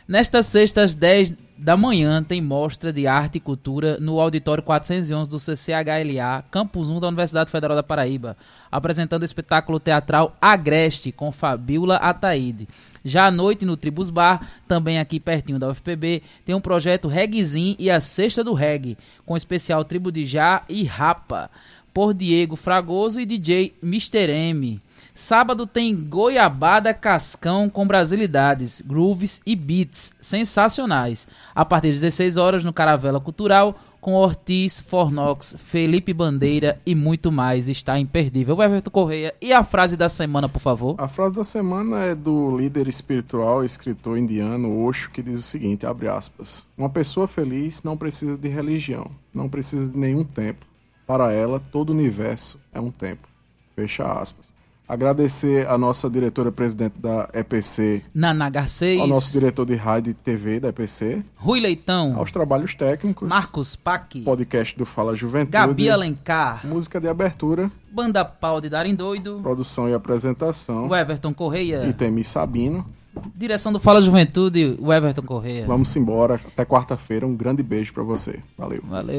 [0.07, 5.29] Nesta sexta, às 10 da manhã, tem mostra de arte e cultura no auditório 411
[5.29, 8.35] do CCHLA, Campus 1 da Universidade Federal da Paraíba,
[8.71, 12.67] apresentando o espetáculo teatral Agreste com Fabiola Ataíde.
[13.05, 17.75] Já à noite, no Tribus Bar, também aqui pertinho da UFPB, tem um projeto Reggaezinho
[17.77, 21.51] e a Sexta do Reggae, com especial Tribo de Já e Rapa,
[21.93, 24.31] por Diego Fragoso e DJ Mr.
[24.31, 24.81] M.
[25.13, 31.27] Sábado tem Goiabada Cascão com brasilidades, grooves e beats sensacionais.
[31.53, 37.31] A partir das 16 horas no Caravela Cultural, com Ortiz, Fornox, Felipe Bandeira e muito
[37.31, 37.69] mais.
[37.69, 38.61] Está imperdível.
[38.61, 39.33] Everton Correia.
[39.39, 40.95] E a frase da semana, por favor?
[40.97, 45.85] A frase da semana é do líder espiritual escritor indiano Osho, que diz o seguinte,
[45.85, 50.67] abre aspas, Uma pessoa feliz não precisa de religião, não precisa de nenhum templo.
[51.05, 53.29] Para ela, todo o universo é um templo.
[53.75, 54.53] Fecha aspas.
[54.91, 60.59] Agradecer a nossa diretora-presidente da EPC, Naná Garcês, ao nosso diretor de rádio e TV
[60.59, 66.67] da EPC, Rui Leitão, aos trabalhos técnicos, Marcos Pac, podcast do Fala Juventude, Gabi Alencar,
[66.67, 71.93] música de abertura, Banda Pau de Darem Doido, produção e apresentação, o Everton Correia, e
[71.93, 72.85] Temi Sabino.
[73.33, 75.65] direção do Fala Juventude, o Everton Correia.
[75.65, 76.35] Vamos embora.
[76.35, 77.25] Até quarta-feira.
[77.25, 78.39] Um grande beijo pra você.
[78.57, 78.81] Valeu.
[78.83, 79.15] Valeu.